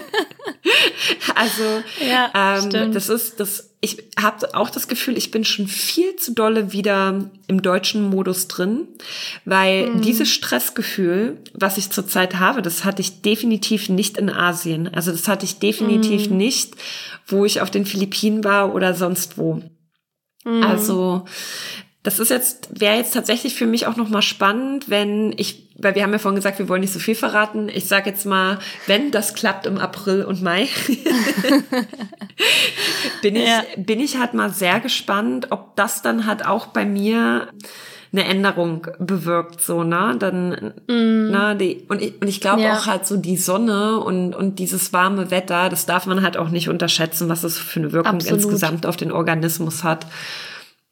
also 1.34 1.82
ja, 2.06 2.30
ähm, 2.34 2.92
das 2.92 3.08
ist 3.08 3.38
das. 3.38 3.70
Ich 3.80 4.02
habe 4.20 4.56
auch 4.56 4.70
das 4.70 4.88
Gefühl, 4.88 5.16
ich 5.16 5.30
bin 5.30 5.44
schon 5.44 5.68
viel 5.68 6.16
zu 6.16 6.32
dolle 6.32 6.72
wieder 6.72 7.30
im 7.46 7.62
deutschen 7.62 8.10
Modus 8.10 8.48
drin, 8.48 8.88
weil 9.44 9.90
mhm. 9.90 10.02
dieses 10.02 10.32
Stressgefühl, 10.32 11.38
was 11.54 11.78
ich 11.78 11.90
zurzeit 11.90 12.40
habe, 12.40 12.60
das 12.60 12.84
hatte 12.84 13.02
ich 13.02 13.22
definitiv 13.22 13.88
nicht 13.88 14.18
in 14.18 14.30
Asien. 14.30 14.92
Also 14.92 15.12
das 15.12 15.28
hatte 15.28 15.44
ich 15.44 15.60
definitiv 15.60 16.28
mhm. 16.28 16.38
nicht, 16.38 16.74
wo 17.28 17.44
ich 17.44 17.60
auf 17.60 17.70
den 17.70 17.86
Philippinen 17.86 18.42
war 18.42 18.74
oder 18.74 18.94
sonst 18.94 19.38
wo. 19.38 19.62
Mhm. 20.44 20.64
Also 20.64 21.24
das 22.08 22.18
ist 22.18 22.30
jetzt, 22.30 22.80
wäre 22.80 22.96
jetzt 22.96 23.12
tatsächlich 23.12 23.54
für 23.54 23.66
mich 23.66 23.86
auch 23.86 23.96
nochmal 23.96 24.22
spannend, 24.22 24.88
wenn 24.88 25.34
ich, 25.36 25.68
weil 25.76 25.94
wir 25.94 26.02
haben 26.02 26.12
ja 26.12 26.18
vorhin 26.18 26.36
gesagt, 26.36 26.58
wir 26.58 26.66
wollen 26.70 26.80
nicht 26.80 26.94
so 26.94 26.98
viel 26.98 27.14
verraten. 27.14 27.68
Ich 27.68 27.86
sage 27.86 28.08
jetzt 28.08 28.24
mal, 28.24 28.60
wenn 28.86 29.10
das 29.10 29.34
klappt 29.34 29.66
im 29.66 29.76
April 29.76 30.24
und 30.24 30.42
Mai, 30.42 30.68
bin 33.20 33.36
ich, 33.36 33.46
ja. 33.46 33.62
bin 33.76 34.00
ich 34.00 34.16
halt 34.16 34.32
mal 34.32 34.48
sehr 34.48 34.80
gespannt, 34.80 35.48
ob 35.50 35.76
das 35.76 36.00
dann 36.00 36.24
halt 36.24 36.46
auch 36.46 36.68
bei 36.68 36.86
mir 36.86 37.48
eine 38.10 38.24
Änderung 38.24 38.86
bewirkt, 38.98 39.60
so, 39.60 39.84
ne? 39.84 40.16
Dann, 40.18 40.72
mm. 40.86 41.30
ne, 41.30 41.56
die, 41.60 41.84
und 41.90 42.00
ich, 42.00 42.14
und 42.22 42.26
ich 42.26 42.40
glaube 42.40 42.62
ja. 42.62 42.78
auch 42.78 42.86
halt 42.86 43.06
so 43.06 43.18
die 43.18 43.36
Sonne 43.36 44.00
und, 44.00 44.34
und 44.34 44.58
dieses 44.58 44.94
warme 44.94 45.30
Wetter, 45.30 45.68
das 45.68 45.84
darf 45.84 46.06
man 46.06 46.22
halt 46.22 46.38
auch 46.38 46.48
nicht 46.48 46.70
unterschätzen, 46.70 47.28
was 47.28 47.44
es 47.44 47.58
für 47.58 47.80
eine 47.80 47.92
Wirkung 47.92 48.14
Absolut. 48.14 48.44
insgesamt 48.44 48.86
auf 48.86 48.96
den 48.96 49.12
Organismus 49.12 49.84
hat. 49.84 50.06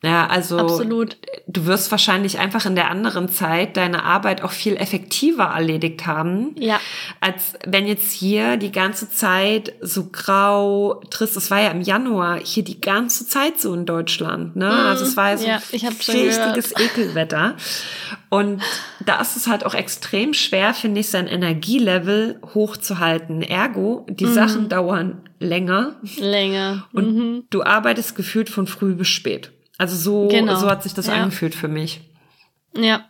Ja, 0.06 0.28
also 0.28 0.58
Absolut. 0.58 1.16
du 1.48 1.66
wirst 1.66 1.90
wahrscheinlich 1.90 2.38
einfach 2.38 2.64
in 2.64 2.76
der 2.76 2.92
anderen 2.92 3.28
Zeit 3.28 3.76
deine 3.76 4.04
Arbeit 4.04 4.40
auch 4.40 4.52
viel 4.52 4.76
effektiver 4.76 5.46
erledigt 5.46 6.06
haben, 6.06 6.54
ja. 6.60 6.78
als 7.20 7.54
wenn 7.66 7.88
jetzt 7.88 8.12
hier 8.12 8.56
die 8.56 8.70
ganze 8.70 9.10
Zeit 9.10 9.72
so 9.80 10.06
grau, 10.12 11.02
trist, 11.10 11.36
es 11.36 11.50
war 11.50 11.60
ja 11.60 11.70
im 11.70 11.80
Januar 11.80 12.38
hier 12.38 12.62
die 12.62 12.80
ganze 12.80 13.26
Zeit 13.26 13.60
so 13.60 13.74
in 13.74 13.84
Deutschland, 13.84 14.54
ne? 14.54 14.66
Mhm. 14.66 14.86
Also 14.86 15.04
es 15.04 15.16
war 15.16 15.32
ja 15.32 15.38
so 15.38 15.46
ja, 15.76 15.88
richtiges 15.88 16.72
Ekelwetter. 16.78 17.56
Und 18.28 18.62
da 19.04 19.20
ist 19.20 19.36
es 19.36 19.48
halt 19.48 19.66
auch 19.66 19.74
extrem 19.74 20.34
schwer, 20.34 20.72
finde 20.72 21.00
ich, 21.00 21.08
sein 21.08 21.26
Energielevel 21.26 22.40
hochzuhalten. 22.54 23.42
Ergo, 23.42 24.06
die 24.08 24.26
mhm. 24.26 24.34
Sachen 24.34 24.68
dauern 24.68 25.22
länger. 25.40 25.96
Länger. 26.16 26.86
Und 26.92 27.16
mhm. 27.16 27.44
du 27.50 27.64
arbeitest 27.64 28.14
gefühlt 28.14 28.48
von 28.48 28.68
früh 28.68 28.94
bis 28.94 29.08
spät. 29.08 29.52
Also 29.78 29.96
so, 29.96 30.28
genau. 30.28 30.56
so 30.56 30.68
hat 30.68 30.82
sich 30.82 30.94
das 30.94 31.06
ja. 31.06 31.14
angefühlt 31.14 31.54
für 31.54 31.68
mich. 31.68 32.00
Ja. 32.76 33.04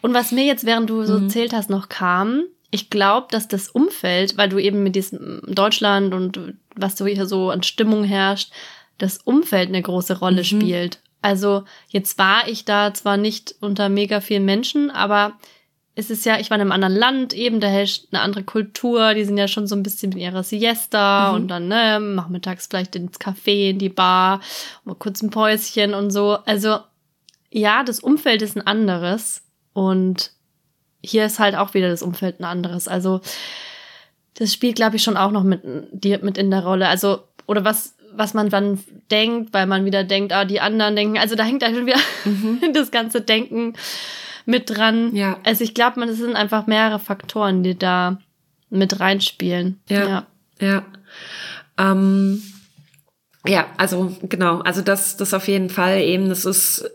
Und 0.00 0.14
was 0.14 0.32
mir 0.32 0.44
jetzt, 0.44 0.64
während 0.64 0.90
du 0.90 1.04
so 1.04 1.18
mhm. 1.18 1.24
erzählt 1.24 1.52
hast, 1.52 1.70
noch 1.70 1.88
kam, 1.88 2.44
ich 2.70 2.90
glaube, 2.90 3.28
dass 3.30 3.48
das 3.48 3.68
Umfeld, 3.68 4.36
weil 4.36 4.48
du 4.48 4.58
eben 4.58 4.82
mit 4.82 4.96
diesem 4.96 5.42
Deutschland 5.46 6.14
und 6.14 6.54
was 6.74 6.96
so 6.96 7.06
hier 7.06 7.26
so 7.26 7.50
an 7.50 7.62
Stimmung 7.62 8.04
herrscht, 8.04 8.52
das 8.98 9.18
Umfeld 9.18 9.68
eine 9.68 9.82
große 9.82 10.18
Rolle 10.18 10.40
mhm. 10.40 10.44
spielt. 10.44 11.00
Also 11.20 11.64
jetzt 11.88 12.18
war 12.18 12.48
ich 12.48 12.64
da 12.64 12.94
zwar 12.94 13.16
nicht 13.16 13.54
unter 13.60 13.88
mega 13.88 14.20
vielen 14.20 14.44
Menschen, 14.44 14.90
aber 14.90 15.38
es 15.94 16.10
ist 16.10 16.24
ja, 16.24 16.38
ich 16.38 16.50
war 16.50 16.56
in 16.56 16.62
einem 16.62 16.72
anderen 16.72 16.94
Land 16.94 17.34
eben, 17.34 17.60
da 17.60 17.68
herrscht 17.68 18.06
eine 18.12 18.22
andere 18.22 18.44
Kultur, 18.44 19.12
die 19.14 19.24
sind 19.24 19.36
ja 19.36 19.46
schon 19.46 19.66
so 19.66 19.76
ein 19.76 19.82
bisschen 19.82 20.10
mit 20.10 20.18
ihrer 20.18 20.42
Siesta 20.42 21.28
mhm. 21.28 21.34
und 21.34 21.48
dann 21.48 21.68
ne, 21.68 22.00
nachmittags 22.00 22.66
vielleicht 22.66 22.96
ins 22.96 23.20
Café, 23.20 23.70
in 23.70 23.78
die 23.78 23.90
Bar, 23.90 24.40
mal 24.84 24.94
kurz 24.94 25.22
ein 25.22 25.30
Päuschen 25.30 25.92
und 25.92 26.10
so. 26.10 26.38
Also 26.46 26.78
ja, 27.50 27.84
das 27.84 28.00
Umfeld 28.00 28.40
ist 28.40 28.56
ein 28.56 28.66
anderes 28.66 29.42
und 29.74 30.30
hier 31.02 31.26
ist 31.26 31.38
halt 31.38 31.56
auch 31.56 31.74
wieder 31.74 31.90
das 31.90 32.02
Umfeld 32.02 32.40
ein 32.40 32.44
anderes. 32.44 32.88
Also 32.88 33.20
das 34.34 34.52
spielt, 34.52 34.76
glaube 34.76 34.96
ich, 34.96 35.02
schon 35.02 35.18
auch 35.18 35.30
noch 35.30 35.44
mit, 35.44 35.62
mit 35.62 36.38
in 36.38 36.50
der 36.50 36.64
Rolle. 36.64 36.88
Also, 36.88 37.24
oder 37.46 37.64
was, 37.64 37.96
was 38.14 38.32
man 38.32 38.48
dann 38.48 38.82
denkt, 39.10 39.52
weil 39.52 39.66
man 39.66 39.84
wieder 39.84 40.04
denkt, 40.04 40.32
ah, 40.32 40.46
die 40.46 40.60
anderen 40.60 40.96
denken, 40.96 41.18
also 41.18 41.34
da 41.34 41.44
hängt 41.44 41.60
da 41.60 41.66
schon 41.66 41.86
wieder 41.86 42.00
mhm. 42.24 42.60
das 42.72 42.90
ganze 42.90 43.20
Denken 43.20 43.74
mit 44.46 44.76
dran. 44.76 45.14
Ja. 45.14 45.38
Also 45.44 45.64
ich 45.64 45.74
glaube, 45.74 46.02
es 46.04 46.18
sind 46.18 46.36
einfach 46.36 46.66
mehrere 46.66 46.98
Faktoren, 46.98 47.62
die 47.62 47.78
da 47.78 48.18
mit 48.70 49.00
reinspielen. 49.00 49.80
Ja. 49.88 50.08
Ja. 50.08 50.26
Ja, 50.62 50.84
ähm, 51.76 52.42
ja 53.46 53.66
also 53.76 54.16
genau, 54.22 54.60
also 54.60 54.80
das, 54.80 55.16
das 55.16 55.34
auf 55.34 55.48
jeden 55.48 55.70
Fall 55.70 56.00
eben, 56.00 56.28
das 56.28 56.44
ist, 56.44 56.88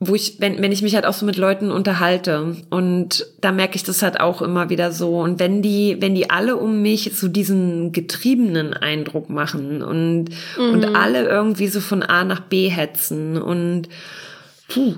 wo 0.00 0.14
ich, 0.14 0.40
wenn, 0.40 0.60
wenn 0.60 0.72
ich 0.72 0.82
mich 0.82 0.94
halt 0.94 1.06
auch 1.06 1.12
so 1.12 1.24
mit 1.24 1.36
Leuten 1.36 1.70
unterhalte 1.70 2.56
und 2.70 3.26
da 3.40 3.52
merke 3.52 3.76
ich 3.76 3.84
das 3.84 4.02
halt 4.02 4.20
auch 4.20 4.42
immer 4.42 4.68
wieder 4.68 4.92
so. 4.92 5.20
Und 5.20 5.38
wenn 5.38 5.62
die, 5.62 5.96
wenn 6.00 6.14
die 6.14 6.30
alle 6.30 6.56
um 6.56 6.82
mich 6.82 7.12
so 7.14 7.28
diesen 7.28 7.92
getriebenen 7.92 8.74
Eindruck 8.74 9.30
machen 9.30 9.82
und, 9.82 10.30
mhm. 10.56 10.70
und 10.72 10.84
alle 10.96 11.28
irgendwie 11.28 11.68
so 11.68 11.80
von 11.80 12.02
A 12.02 12.24
nach 12.24 12.40
B 12.40 12.68
hetzen 12.68 13.40
und 13.40 13.88
puh, 14.68 14.96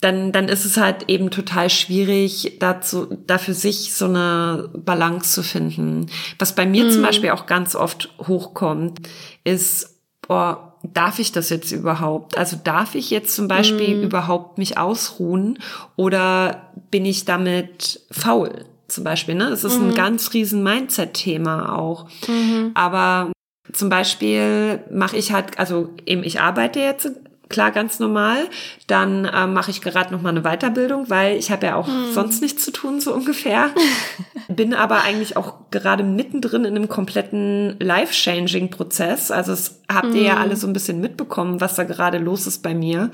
dann, 0.00 0.32
dann 0.32 0.48
ist 0.48 0.64
es 0.64 0.76
halt 0.76 1.08
eben 1.08 1.30
total 1.30 1.70
schwierig, 1.70 2.58
dazu, 2.60 3.06
da 3.26 3.38
für 3.38 3.54
sich 3.54 3.94
so 3.94 4.04
eine 4.04 4.68
Balance 4.74 5.32
zu 5.32 5.42
finden. 5.42 6.06
Was 6.38 6.54
bei 6.54 6.66
mir 6.66 6.84
mhm. 6.84 6.90
zum 6.90 7.02
Beispiel 7.02 7.30
auch 7.30 7.46
ganz 7.46 7.74
oft 7.74 8.10
hochkommt, 8.26 9.00
ist, 9.44 9.96
boah, 10.26 10.74
darf 10.82 11.18
ich 11.18 11.32
das 11.32 11.48
jetzt 11.48 11.72
überhaupt? 11.72 12.36
Also 12.36 12.58
darf 12.62 12.94
ich 12.94 13.10
jetzt 13.10 13.34
zum 13.34 13.48
Beispiel 13.48 13.96
mhm. 13.96 14.02
überhaupt 14.04 14.58
mich 14.58 14.78
ausruhen 14.78 15.58
oder 15.96 16.70
bin 16.90 17.04
ich 17.04 17.24
damit 17.24 18.00
faul? 18.10 18.66
Zum 18.88 19.02
Beispiel, 19.02 19.34
ne? 19.34 19.48
Es 19.48 19.64
ist 19.64 19.80
mhm. 19.80 19.88
ein 19.88 19.94
ganz 19.94 20.32
riesen 20.32 20.62
Mindset-Thema 20.62 21.76
auch. 21.76 22.08
Mhm. 22.28 22.70
Aber 22.74 23.32
zum 23.72 23.88
Beispiel 23.88 24.84
mache 24.92 25.16
ich 25.16 25.32
halt, 25.32 25.58
also 25.58 25.90
eben 26.04 26.22
ich 26.22 26.40
arbeite 26.40 26.78
jetzt 26.80 27.10
klar 27.48 27.70
ganz 27.70 27.98
normal. 27.98 28.48
Dann 28.86 29.24
äh, 29.24 29.46
mache 29.46 29.70
ich 29.70 29.80
gerade 29.80 30.12
noch 30.12 30.22
mal 30.22 30.30
eine 30.30 30.42
Weiterbildung, 30.42 31.08
weil 31.10 31.36
ich 31.36 31.50
habe 31.50 31.66
ja 31.66 31.76
auch 31.76 31.86
hm. 31.86 32.12
sonst 32.12 32.42
nichts 32.42 32.64
zu 32.64 32.72
tun 32.72 33.00
so 33.00 33.14
ungefähr. 33.14 33.70
Bin 34.48 34.74
aber 34.74 35.02
eigentlich 35.02 35.36
auch 35.36 35.54
gerade 35.70 36.04
mittendrin 36.04 36.64
in 36.64 36.76
einem 36.76 36.88
kompletten 36.88 37.76
Life-Changing-Prozess. 37.80 39.30
Also 39.30 39.52
es 39.52 39.80
habt 39.92 40.14
ihr 40.14 40.22
ja 40.22 40.36
hm. 40.36 40.42
alle 40.42 40.56
so 40.56 40.66
ein 40.66 40.72
bisschen 40.72 41.00
mitbekommen, 41.00 41.60
was 41.60 41.74
da 41.74 41.84
gerade 41.84 42.18
los 42.18 42.46
ist 42.46 42.62
bei 42.62 42.74
mir. 42.74 43.10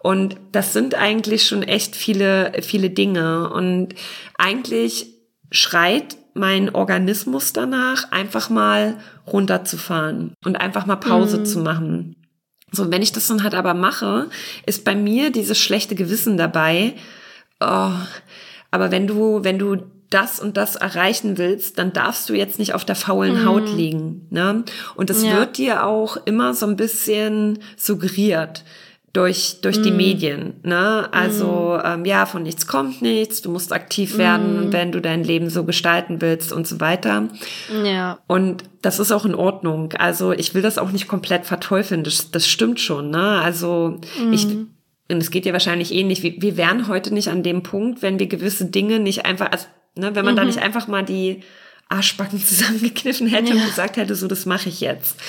Und 0.00 0.36
das 0.52 0.72
sind 0.72 0.94
eigentlich 0.94 1.46
schon 1.46 1.62
echt 1.62 1.96
viele 1.96 2.52
viele 2.62 2.90
Dinge 2.90 3.50
und 3.50 3.94
eigentlich 4.36 5.06
schreit 5.50 6.16
mein 6.34 6.74
Organismus 6.74 7.52
danach, 7.52 8.10
einfach 8.10 8.50
mal 8.50 8.98
runterzufahren 9.26 10.34
und 10.44 10.56
einfach 10.56 10.84
mal 10.84 10.96
Pause 10.96 11.40
mm. 11.40 11.46
zu 11.46 11.60
machen. 11.60 12.16
So, 12.74 12.82
und 12.84 12.92
wenn 12.92 13.02
ich 13.02 13.12
das 13.12 13.26
dann 13.26 13.42
halt 13.42 13.54
aber 13.54 13.74
mache, 13.74 14.28
ist 14.66 14.84
bei 14.84 14.94
mir 14.94 15.30
dieses 15.30 15.58
schlechte 15.58 15.94
Gewissen 15.94 16.36
dabei. 16.36 16.94
Oh, 17.60 17.92
aber 18.70 18.90
wenn 18.90 19.06
du, 19.06 19.44
wenn 19.44 19.58
du 19.58 19.76
das 20.10 20.38
und 20.38 20.56
das 20.56 20.76
erreichen 20.76 21.38
willst, 21.38 21.78
dann 21.78 21.92
darfst 21.92 22.28
du 22.28 22.34
jetzt 22.34 22.58
nicht 22.58 22.74
auf 22.74 22.84
der 22.84 22.94
faulen 22.94 23.42
mhm. 23.42 23.46
Haut 23.46 23.68
liegen. 23.68 24.26
Ne? 24.30 24.64
Und 24.94 25.10
es 25.10 25.24
ja. 25.24 25.38
wird 25.38 25.58
dir 25.58 25.84
auch 25.86 26.16
immer 26.24 26.54
so 26.54 26.66
ein 26.66 26.76
bisschen 26.76 27.58
suggeriert 27.76 28.64
durch, 29.14 29.60
durch 29.62 29.78
mm. 29.78 29.82
die 29.82 29.90
Medien. 29.92 30.54
Ne? 30.64 31.08
Also 31.12 31.78
mm. 31.78 31.86
ähm, 31.86 32.04
ja, 32.04 32.26
von 32.26 32.42
nichts 32.42 32.66
kommt 32.66 33.00
nichts, 33.00 33.40
du 33.40 33.50
musst 33.50 33.72
aktiv 33.72 34.18
werden, 34.18 34.68
mm. 34.68 34.72
wenn 34.72 34.90
du 34.90 35.00
dein 35.00 35.22
Leben 35.22 35.48
so 35.50 35.64
gestalten 35.64 36.20
willst 36.20 36.52
und 36.52 36.66
so 36.66 36.80
weiter. 36.80 37.28
Ja. 37.84 38.18
Und 38.26 38.64
das 38.82 38.98
ist 38.98 39.12
auch 39.12 39.24
in 39.24 39.36
Ordnung. 39.36 39.92
Also 39.92 40.32
ich 40.32 40.54
will 40.54 40.62
das 40.62 40.78
auch 40.78 40.90
nicht 40.90 41.06
komplett 41.06 41.46
verteufeln, 41.46 42.02
das, 42.02 42.32
das 42.32 42.48
stimmt 42.48 42.80
schon. 42.80 43.10
Ne? 43.10 43.40
Also 43.40 44.00
ich, 44.32 44.46
mm. 44.48 44.66
und 45.08 45.22
es 45.22 45.30
geht 45.30 45.46
ja 45.46 45.52
wahrscheinlich 45.52 45.94
ähnlich, 45.94 46.24
wir, 46.24 46.34
wir 46.42 46.56
wären 46.56 46.88
heute 46.88 47.14
nicht 47.14 47.28
an 47.28 47.44
dem 47.44 47.62
Punkt, 47.62 48.02
wenn 48.02 48.18
wir 48.18 48.26
gewisse 48.26 48.66
Dinge 48.66 48.98
nicht 48.98 49.24
einfach, 49.24 49.52
also, 49.52 49.66
ne, 49.94 50.16
wenn 50.16 50.24
man 50.24 50.34
-hmm. 50.34 50.38
da 50.38 50.42
mhm. 50.42 50.48
nicht 50.48 50.60
einfach 50.60 50.88
mal 50.88 51.04
die 51.04 51.44
Arschbacken 51.88 52.40
zusammengekniffen 52.44 53.28
hätte 53.28 53.50
ja. 53.50 53.54
und 53.54 53.64
gesagt 53.64 53.96
hätte, 53.96 54.16
so 54.16 54.26
das 54.26 54.44
mache 54.44 54.68
ich 54.68 54.80
jetzt. 54.80 55.20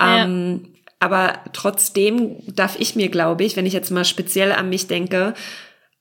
Ja. 0.00 0.26
Aber 1.02 1.40
trotzdem 1.52 2.36
darf 2.46 2.78
ich 2.78 2.94
mir, 2.94 3.08
glaube 3.08 3.42
ich, 3.42 3.56
wenn 3.56 3.66
ich 3.66 3.72
jetzt 3.72 3.90
mal 3.90 4.04
speziell 4.04 4.52
an 4.52 4.68
mich 4.68 4.86
denke, 4.86 5.34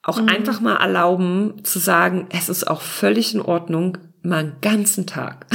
auch 0.04 0.22
mhm. 0.22 0.30
einfach 0.30 0.62
mal 0.62 0.76
erlauben 0.76 1.64
zu 1.64 1.80
sagen, 1.80 2.28
es 2.30 2.50
ist 2.50 2.68
auch 2.68 2.82
völlig 2.82 3.34
in 3.34 3.42
Ordnung, 3.42 3.98
mal 4.22 4.42
einen 4.42 4.58
ganzen 4.62 5.08
Tag, 5.08 5.48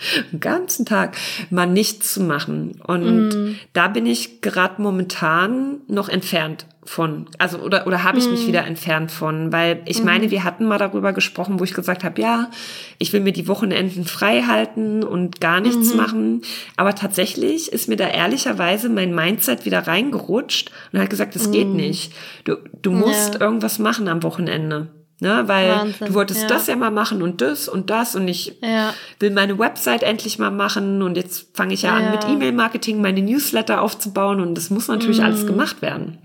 einen 0.32 0.40
ganzen 0.40 0.86
Tag 0.86 1.16
mal 1.50 1.66
nichts 1.66 2.12
zu 2.12 2.22
machen. 2.22 2.80
Und 2.86 3.28
mhm. 3.28 3.56
da 3.72 3.88
bin 3.88 4.06
ich 4.06 4.40
gerade 4.40 4.80
momentan 4.80 5.80
noch 5.88 6.08
entfernt 6.08 6.66
von, 6.84 7.26
also 7.38 7.58
oder 7.58 7.86
oder 7.86 8.02
habe 8.02 8.18
ich 8.18 8.28
mich 8.28 8.42
mhm. 8.42 8.46
wieder 8.48 8.64
entfernt 8.66 9.12
von, 9.12 9.52
weil 9.52 9.82
ich 9.84 10.00
mhm. 10.00 10.06
meine, 10.06 10.30
wir 10.30 10.44
hatten 10.44 10.64
mal 10.64 10.78
darüber 10.78 11.12
gesprochen, 11.12 11.60
wo 11.60 11.64
ich 11.64 11.74
gesagt 11.74 12.04
habe, 12.04 12.20
ja, 12.20 12.50
ich 12.98 13.12
will 13.12 13.20
mir 13.20 13.32
die 13.32 13.46
Wochenenden 13.48 14.04
frei 14.04 14.42
halten 14.42 15.04
und 15.04 15.40
gar 15.40 15.60
nichts 15.60 15.92
mhm. 15.92 15.96
machen, 15.96 16.42
aber 16.76 16.94
tatsächlich 16.94 17.70
ist 17.70 17.88
mir 17.88 17.96
da 17.96 18.08
ehrlicherweise 18.08 18.88
mein 18.88 19.14
Mindset 19.14 19.66
wieder 19.66 19.86
reingerutscht 19.86 20.72
und 20.92 20.98
hat 20.98 21.10
gesagt, 21.10 21.36
das 21.36 21.50
geht 21.50 21.68
mhm. 21.68 21.76
nicht. 21.76 22.12
Du 22.44 22.56
du 22.80 22.90
musst 22.90 23.34
ja. 23.34 23.40
irgendwas 23.40 23.78
machen 23.78 24.08
am 24.08 24.22
Wochenende. 24.22 24.88
Ne, 25.22 25.46
weil 25.48 25.68
Wahnsinn, 25.68 26.06
du 26.06 26.14
wolltest 26.14 26.42
ja. 26.42 26.48
das 26.48 26.66
ja 26.66 26.76
mal 26.76 26.90
machen 26.90 27.20
und 27.20 27.42
das 27.42 27.68
und 27.68 27.90
das 27.90 28.14
und 28.14 28.26
ich 28.26 28.56
ja. 28.62 28.94
will 29.18 29.30
meine 29.30 29.58
Website 29.58 30.02
endlich 30.02 30.38
mal 30.38 30.50
machen 30.50 31.02
und 31.02 31.14
jetzt 31.14 31.54
fange 31.54 31.74
ich 31.74 31.82
ja, 31.82 31.90
ja, 31.90 32.06
an 32.06 32.10
mit 32.10 32.24
E-Mail-Marketing 32.24 33.02
meine 33.02 33.20
Newsletter 33.20 33.82
aufzubauen 33.82 34.40
und 34.40 34.54
das 34.54 34.70
muss 34.70 34.88
natürlich 34.88 35.18
mm. 35.18 35.24
alles 35.24 35.46
gemacht 35.46 35.82
werden. 35.82 36.16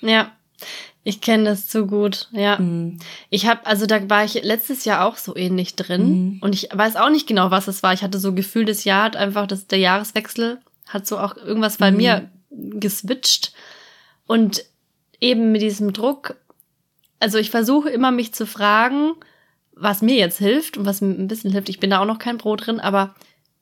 Ja, 0.00 0.32
ich 1.04 1.20
kenne 1.20 1.44
das 1.44 1.68
zu 1.68 1.86
gut, 1.86 2.28
ja. 2.32 2.58
Mhm. 2.58 2.98
Ich 3.30 3.46
habe, 3.46 3.64
also 3.64 3.86
da 3.86 4.10
war 4.10 4.24
ich 4.24 4.42
letztes 4.42 4.84
Jahr 4.84 5.06
auch 5.06 5.16
so 5.16 5.36
ähnlich 5.36 5.76
drin 5.76 6.02
mhm. 6.02 6.38
und 6.40 6.54
ich 6.54 6.68
weiß 6.72 6.96
auch 6.96 7.10
nicht 7.10 7.26
genau, 7.26 7.50
was 7.50 7.68
es 7.68 7.82
war. 7.82 7.92
Ich 7.94 8.02
hatte 8.02 8.18
so 8.18 8.34
Gefühl, 8.34 8.64
das 8.64 8.84
Jahr 8.84 9.04
hat 9.04 9.16
einfach, 9.16 9.46
das, 9.46 9.66
der 9.68 9.78
Jahreswechsel 9.78 10.58
hat 10.86 11.06
so 11.06 11.18
auch 11.18 11.36
irgendwas 11.36 11.76
bei 11.78 11.90
mhm. 11.90 11.96
mir 11.96 12.30
geswitcht 12.50 13.52
und 14.26 14.64
eben 15.20 15.52
mit 15.52 15.62
diesem 15.62 15.92
Druck, 15.92 16.36
also 17.20 17.38
ich 17.38 17.50
versuche 17.50 17.90
immer 17.90 18.10
mich 18.10 18.32
zu 18.32 18.46
fragen, 18.46 19.14
was 19.72 20.02
mir 20.02 20.16
jetzt 20.16 20.38
hilft 20.38 20.76
und 20.76 20.86
was 20.86 21.00
mir 21.00 21.14
ein 21.14 21.28
bisschen 21.28 21.52
hilft. 21.52 21.68
Ich 21.68 21.80
bin 21.80 21.90
da 21.90 22.00
auch 22.00 22.06
noch 22.06 22.18
kein 22.18 22.38
Pro 22.38 22.56
drin, 22.56 22.80
aber 22.80 23.14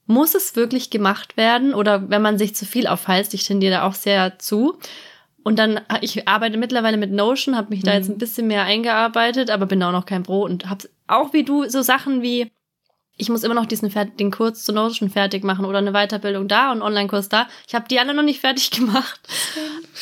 muss 0.07 0.35
es 0.35 0.57
wirklich 0.57 0.91
gemacht 0.91 1.37
werden? 1.37 1.75
Oder 1.75 2.09
wenn 2.11 2.23
man 2.23 2.39
sich 2.39 2.55
zu 2.55 2.65
viel 2.65 2.87
aufheizt, 2.87 3.35
ich 3.35 3.45
tendiere 3.45 3.75
da 3.75 3.83
auch 3.83 3.95
sehr 3.95 4.39
zu. 4.39 4.79
Und 5.43 5.59
dann, 5.59 5.81
ich 6.01 6.27
arbeite 6.27 6.57
mittlerweile 6.57 6.97
mit 6.97 7.13
Notion, 7.13 7.57
habe 7.57 7.71
mich 7.71 7.83
da 7.83 7.95
jetzt 7.95 8.09
ein 8.09 8.19
bisschen 8.19 8.47
mehr 8.47 8.65
eingearbeitet, 8.65 9.51
aber 9.51 9.67
bin 9.67 9.83
auch 9.83 9.93
noch 9.93 10.07
kein 10.07 10.23
Pro 10.23 10.43
und 10.43 10.69
habe 10.69 10.89
auch 11.07 11.33
wie 11.33 11.45
du 11.45 11.69
so 11.69 11.83
Sachen 11.83 12.23
wie, 12.23 12.51
ich 13.17 13.31
muss 13.31 13.43
immer 13.43 13.55
noch 13.55 13.67
diesen 13.67 13.91
den 14.19 14.31
Kurs 14.31 14.63
zu 14.63 14.73
Notion 14.73 15.09
fertig 15.09 15.43
machen 15.43 15.65
oder 15.65 15.79
eine 15.79 15.93
Weiterbildung 15.93 16.49
da 16.49 16.71
und 16.71 16.83
Online-Kurs 16.83 17.29
da. 17.29 17.49
Ich 17.67 17.75
habe 17.75 17.89
die 17.89 17.99
alle 17.99 18.13
noch 18.13 18.23
nicht 18.23 18.41
fertig 18.41 18.71
gemacht. 18.73 19.21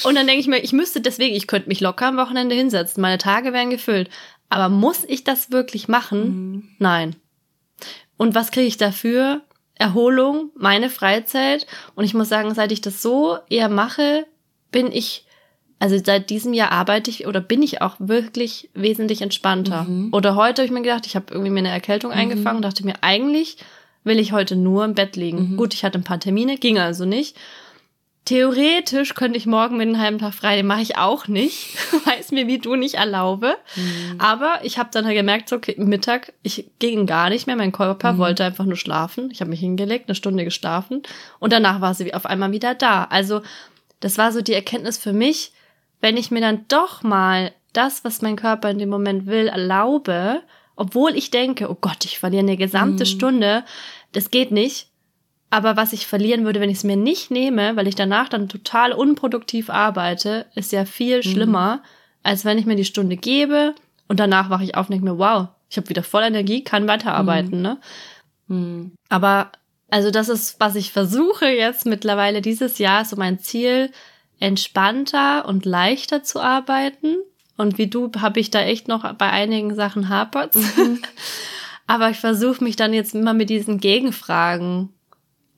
Und 0.02 0.16
dann 0.16 0.26
denke 0.26 0.40
ich 0.40 0.48
mir, 0.48 0.58
ich 0.58 0.72
müsste 0.72 1.00
deswegen, 1.00 1.34
ich 1.34 1.46
könnte 1.46 1.68
mich 1.68 1.80
locker 1.80 2.08
am 2.08 2.16
Wochenende 2.16 2.54
hinsetzen, 2.54 3.00
meine 3.00 3.18
Tage 3.18 3.52
wären 3.52 3.70
gefüllt. 3.70 4.10
Aber 4.48 4.68
muss 4.68 5.04
ich 5.04 5.24
das 5.24 5.52
wirklich 5.52 5.88
machen? 5.88 6.20
Mhm. 6.22 6.68
Nein. 6.78 7.16
Und 8.16 8.34
was 8.34 8.50
kriege 8.50 8.66
ich 8.66 8.76
dafür? 8.76 9.42
Erholung, 9.76 10.50
meine 10.56 10.90
Freizeit. 10.90 11.66
Und 11.94 12.04
ich 12.04 12.14
muss 12.14 12.28
sagen, 12.28 12.54
seit 12.54 12.72
ich 12.72 12.80
das 12.80 13.02
so 13.02 13.38
eher 13.48 13.68
mache, 13.68 14.26
bin 14.70 14.92
ich, 14.92 15.23
also 15.84 15.98
seit 16.02 16.30
diesem 16.30 16.54
Jahr 16.54 16.72
arbeite 16.72 17.10
ich 17.10 17.26
oder 17.26 17.42
bin 17.42 17.62
ich 17.62 17.82
auch 17.82 17.96
wirklich 17.98 18.70
wesentlich 18.72 19.20
entspannter. 19.20 19.82
Mhm. 19.82 20.14
Oder 20.14 20.34
heute 20.34 20.62
habe 20.62 20.66
ich 20.66 20.72
mir 20.72 20.80
gedacht, 20.80 21.04
ich 21.04 21.14
habe 21.14 21.26
irgendwie 21.28 21.50
mir 21.50 21.58
eine 21.58 21.68
Erkältung 21.68 22.10
mhm. 22.10 22.16
eingefangen 22.16 22.56
und 22.56 22.62
dachte 22.62 22.86
mir, 22.86 22.94
eigentlich 23.02 23.58
will 24.02 24.18
ich 24.18 24.32
heute 24.32 24.56
nur 24.56 24.86
im 24.86 24.94
Bett 24.94 25.14
liegen. 25.14 25.50
Mhm. 25.50 25.56
Gut, 25.58 25.74
ich 25.74 25.84
hatte 25.84 25.98
ein 25.98 26.02
paar 26.04 26.18
Termine, 26.18 26.56
ging 26.56 26.78
also 26.78 27.04
nicht. 27.04 27.36
Theoretisch 28.24 29.12
könnte 29.12 29.36
ich 29.36 29.44
morgen 29.44 29.76
mit 29.76 29.86
einem 29.86 30.00
halben 30.00 30.18
Tag 30.18 30.32
frei, 30.32 30.56
den 30.56 30.66
mache 30.66 30.80
ich 30.80 30.96
auch 30.96 31.28
nicht, 31.28 31.76
weil 32.06 32.18
es 32.18 32.32
mir 32.32 32.46
wie 32.46 32.56
du 32.56 32.76
nicht 32.76 32.94
erlaube. 32.94 33.54
Mhm. 33.76 34.18
Aber 34.18 34.60
ich 34.62 34.78
habe 34.78 34.88
dann 34.90 35.04
halt 35.04 35.16
gemerkt, 35.16 35.50
so 35.50 35.56
okay, 35.56 35.74
Mittag, 35.76 36.32
ich 36.42 36.64
ging 36.78 37.04
gar 37.04 37.28
nicht 37.28 37.46
mehr, 37.46 37.56
mein 37.56 37.72
Körper 37.72 38.14
mhm. 38.14 38.18
wollte 38.18 38.42
einfach 38.42 38.64
nur 38.64 38.78
schlafen. 38.78 39.28
Ich 39.30 39.42
habe 39.42 39.50
mich 39.50 39.60
hingelegt, 39.60 40.08
eine 40.08 40.14
Stunde 40.14 40.44
geschlafen 40.44 41.02
und 41.40 41.52
danach 41.52 41.82
war 41.82 41.92
sie 41.92 42.14
auf 42.14 42.24
einmal 42.24 42.52
wieder 42.52 42.74
da. 42.74 43.04
Also 43.04 43.42
das 44.00 44.16
war 44.16 44.32
so 44.32 44.40
die 44.40 44.54
Erkenntnis 44.54 44.96
für 44.96 45.12
mich, 45.12 45.52
wenn 46.04 46.18
ich 46.18 46.30
mir 46.30 46.42
dann 46.42 46.66
doch 46.68 47.02
mal 47.02 47.52
das, 47.72 48.04
was 48.04 48.20
mein 48.20 48.36
Körper 48.36 48.68
in 48.68 48.78
dem 48.78 48.90
Moment 48.90 49.24
will, 49.24 49.48
erlaube, 49.48 50.42
obwohl 50.76 51.16
ich 51.16 51.30
denke, 51.30 51.70
oh 51.70 51.78
Gott, 51.80 52.04
ich 52.04 52.18
verliere 52.18 52.42
eine 52.42 52.58
gesamte 52.58 53.04
mhm. 53.04 53.08
Stunde, 53.08 53.64
das 54.12 54.30
geht 54.30 54.50
nicht, 54.50 54.88
aber 55.48 55.78
was 55.78 55.94
ich 55.94 56.06
verlieren 56.06 56.44
würde, 56.44 56.60
wenn 56.60 56.68
ich 56.68 56.76
es 56.76 56.84
mir 56.84 56.96
nicht 56.96 57.30
nehme, 57.30 57.74
weil 57.76 57.88
ich 57.88 57.94
danach 57.94 58.28
dann 58.28 58.50
total 58.50 58.92
unproduktiv 58.92 59.70
arbeite, 59.70 60.44
ist 60.54 60.72
ja 60.72 60.84
viel 60.84 61.18
mhm. 61.18 61.22
schlimmer, 61.22 61.76
mhm. 61.76 61.80
als 62.22 62.44
wenn 62.44 62.58
ich 62.58 62.66
mir 62.66 62.76
die 62.76 62.84
Stunde 62.84 63.16
gebe 63.16 63.74
und 64.06 64.20
danach 64.20 64.50
wache 64.50 64.64
ich 64.64 64.74
auf 64.74 64.90
und 64.90 64.92
denke 64.92 65.06
mir, 65.06 65.18
wow, 65.18 65.48
ich 65.70 65.78
habe 65.78 65.88
wieder 65.88 66.02
voll 66.02 66.24
Energie, 66.24 66.62
kann 66.62 66.86
weiterarbeiten, 66.86 67.56
mhm. 67.56 67.62
ne? 67.62 67.78
Mhm. 68.48 68.92
Aber 69.08 69.52
also 69.88 70.10
das 70.10 70.28
ist, 70.28 70.60
was 70.60 70.76
ich 70.76 70.92
versuche 70.92 71.46
jetzt 71.46 71.86
mittlerweile 71.86 72.42
dieses 72.42 72.76
Jahr, 72.76 73.06
so 73.06 73.16
mein 73.16 73.38
Ziel, 73.38 73.90
entspannter 74.40 75.46
und 75.46 75.64
leichter 75.64 76.22
zu 76.22 76.40
arbeiten. 76.40 77.16
Und 77.56 77.78
wie 77.78 77.86
du 77.86 78.10
habe 78.18 78.40
ich 78.40 78.50
da 78.50 78.60
echt 78.60 78.88
noch 78.88 79.12
bei 79.14 79.30
einigen 79.30 79.74
Sachen 79.74 80.08
hapert. 80.08 80.54
Mhm. 80.54 81.00
Aber 81.86 82.10
ich 82.10 82.18
versuche 82.18 82.64
mich 82.64 82.76
dann 82.76 82.94
jetzt 82.94 83.14
immer 83.14 83.34
mit 83.34 83.50
diesen 83.50 83.78
Gegenfragen 83.78 84.88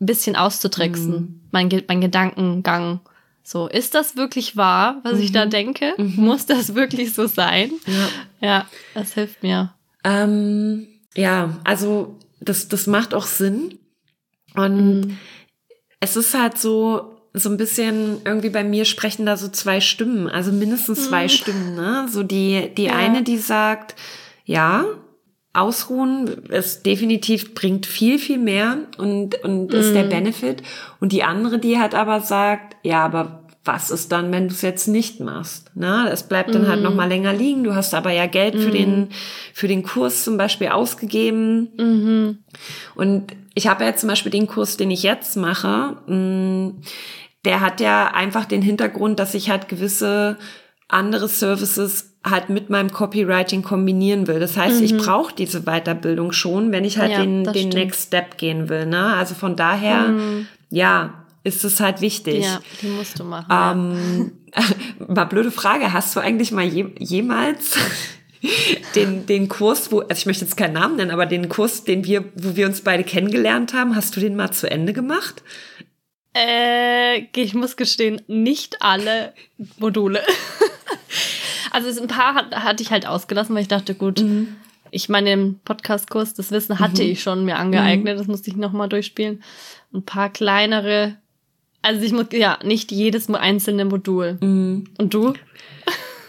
ein 0.01 0.07
bisschen 0.07 0.37
auszutricksen, 0.37 1.13
mhm. 1.13 1.41
mein, 1.53 1.83
mein 1.89 2.01
Gedankengang. 2.01 3.01
So, 3.43 3.69
ist 3.69 3.95
das 3.95 4.17
wirklich 4.17 4.57
wahr, 4.57 5.01
was 5.05 5.15
mhm. 5.15 5.21
ich 5.21 5.33
da 5.33 5.47
mhm. 5.47 5.51
denke? 5.51 5.95
Mhm. 5.97 6.15
Muss 6.17 6.47
das 6.47 6.75
wirklich 6.75 7.15
so 7.15 7.27
sein? 7.27 7.71
Ja, 7.87 8.09
ja 8.41 8.67
das 8.95 9.15
hilft 9.15 9.43
mir. 9.43 9.73
Ähm, 10.05 10.89
ja, 11.15 11.57
also 11.65 12.19
das, 12.41 12.69
das 12.69 12.87
macht 12.87 13.15
auch 13.15 13.27
Sinn. 13.27 13.79
Und 14.55 15.17
es 16.01 16.17
ist 16.17 16.35
halt 16.35 16.59
so, 16.59 17.16
so 17.37 17.51
ein 17.51 17.57
bisschen 17.57 18.19
irgendwie 18.25 18.51
bei 18.51 18.65
mir 18.65 18.85
sprechen 18.85 19.27
da 19.27 19.37
so 19.37 19.49
zwei 19.49 19.81
Stimmen, 19.81 20.29
also 20.29 20.53
mindestens 20.53 21.09
zwei 21.09 21.25
mhm. 21.25 21.29
Stimmen, 21.29 21.75
ne? 21.75 22.09
So 22.11 22.23
die, 22.23 22.71
die 22.77 22.85
ja. 22.85 22.95
eine, 22.95 23.23
die 23.23 23.39
sagt, 23.39 23.95
ja, 24.45 24.85
Ausruhen 25.53 26.29
ist 26.49 26.85
definitiv 26.85 27.55
bringt 27.55 27.87
viel, 27.87 28.19
viel 28.19 28.39
mehr 28.39 28.79
und, 28.99 29.43
und 29.43 29.73
ist 29.73 29.95
der 29.95 30.05
mhm. 30.05 30.11
Benefit. 30.11 30.63
Und 31.01 31.13
die 31.13 31.23
andere, 31.23 31.59
die 31.59 31.79
hat 31.79 31.95
aber 31.95 32.21
sagt, 32.21 32.77
ja, 32.83 33.05
aber 33.05 33.47
was 33.67 33.91
ist 33.91 34.13
dann, 34.13 34.33
wenn 34.33 34.49
du 34.49 34.55
es 34.55 34.63
jetzt 34.63 34.87
nicht 34.87 35.21
machst? 35.21 35.71
Na, 35.75 36.09
es 36.09 36.23
bleibt 36.23 36.55
dann 36.55 36.63
mm. 36.63 36.69
halt 36.69 36.83
noch 36.83 36.91
mhm. 36.91 36.97
mal 36.97 37.09
länger 37.09 37.33
liegen. 37.33 37.65
Du 37.65 37.75
hast 37.75 37.95
aber 37.95 38.13
ja 38.13 38.27
Geld 38.27 38.55
mm. 38.55 38.59
für 38.59 38.71
den 38.71 38.99
mhm. 39.01 39.09
für 39.53 39.67
den 39.67 39.83
Kurs 39.83 40.23
zum 40.23 40.37
Beispiel 40.37 40.69
ausgegeben. 40.69 41.71
Mm 41.77 42.39
Und 42.95 43.33
ich 43.55 43.67
habe 43.67 43.85
ja 43.85 43.97
zum 43.97 44.09
Beispiel 44.09 44.31
den 44.31 44.47
Kurs, 44.47 44.77
den 44.77 44.91
ich 44.91 45.03
jetzt 45.03 45.37
mache, 45.37 45.97
der 47.47 47.61
hat 47.61 47.81
ja 47.81 48.09
einfach 48.09 48.45
den 48.45 48.61
Hintergrund, 48.61 49.19
dass 49.19 49.33
ich 49.33 49.49
halt 49.49 49.69
gewisse 49.69 50.37
andere 50.89 51.29
Services 51.29 52.17
halt 52.25 52.49
mit 52.49 52.71
meinem 52.71 52.91
Copywriting 52.91 53.63
kombinieren 53.63 54.27
will. 54.27 54.41
Das 54.41 54.57
heißt, 54.57 54.81
mhm. 54.81 54.85
ich 54.85 54.97
brauche 54.97 55.35
diese 55.35 55.63
Weiterbildung 55.63 56.33
schon, 56.33 56.73
wenn 56.73 56.85
ich 56.85 56.99
halt 56.99 57.13
ja, 57.13 57.21
den, 57.21 57.45
den 57.45 57.69
Next 57.69 58.09
Step 58.09 58.37
gehen 58.37 58.69
will. 58.69 58.87
Ne? 58.87 59.15
Also 59.15 59.35
von 59.35 59.57
daher, 59.57 60.09
mhm. 60.09 60.47
ja, 60.71 61.25
ist 61.45 61.65
es 61.65 61.79
halt 61.79 62.01
wichtig. 62.01 62.45
Ja, 62.45 62.61
die 62.83 62.89
musst 62.89 63.19
du 63.21 63.25
machen. 63.25 63.47
Ähm, 63.49 64.33
ja. 64.57 65.07
mal 65.07 65.25
blöde 65.25 65.53
Frage, 65.53 65.93
hast 65.93 66.17
du 66.17 66.21
eigentlich 66.21 66.51
mal 66.51 66.65
je, 66.65 66.87
jemals 66.99 67.79
den, 68.97 69.27
den 69.27 69.49
Kurs, 69.49 69.93
wo, 69.93 70.01
also 70.01 70.15
ich 70.15 70.27
möchte 70.27 70.45
jetzt 70.45 70.57
keinen 70.57 70.75
Namen 70.75 70.97
nennen, 70.97 71.13
aber 71.13 71.27
den 71.27 71.49
Kurs, 71.49 71.85
den 71.85 72.05
wir, 72.05 72.25
wo 72.35 72.57
wir 72.57 72.67
uns 72.67 72.81
beide 72.81 73.05
kennengelernt 73.05 73.73
haben, 73.73 73.95
hast 73.95 74.17
du 74.17 74.21
den 74.21 74.35
mal 74.35 74.51
zu 74.51 74.69
Ende 74.69 74.93
gemacht? 74.93 75.45
Äh, 76.37 77.29
ich 77.35 77.55
muss 77.55 77.77
gestehen, 77.77 78.21
nicht 78.27 78.83
alle 78.83 79.33
Module. 79.79 80.23
Also 81.73 82.01
ein 82.01 82.09
paar 82.09 82.35
hat, 82.35 82.55
hatte 82.55 82.83
ich 82.83 82.91
halt 82.91 83.07
ausgelassen, 83.07 83.55
weil 83.55 83.61
ich 83.61 83.69
dachte, 83.69 83.95
gut, 83.95 84.21
mhm. 84.23 84.57
ich 84.91 85.11
meine, 85.11 85.33
im 85.33 85.59
Podcast-Kurs, 85.63 86.33
das 86.33 86.51
Wissen 86.51 86.79
hatte 86.79 87.03
mhm. 87.03 87.11
ich 87.11 87.23
schon 87.23 87.45
mir 87.45 87.57
angeeignet, 87.57 88.15
mhm. 88.15 88.19
das 88.19 88.29
musste 88.29 88.49
ich 88.49 88.57
nochmal 88.57 88.89
durchspielen. 88.89 89.43
Ein 89.93 90.03
paar 90.03 90.31
kleinere, 90.31 91.17
also 91.83 92.01
ich 92.01 92.13
muss, 92.13 92.29
ja, 92.33 92.59
nicht 92.65 92.93
jedes 92.93 93.29
einzelne 93.29 93.85
Modul. 93.85 94.39
Mhm. 94.41 94.85
Und 94.97 95.13
du? 95.13 95.35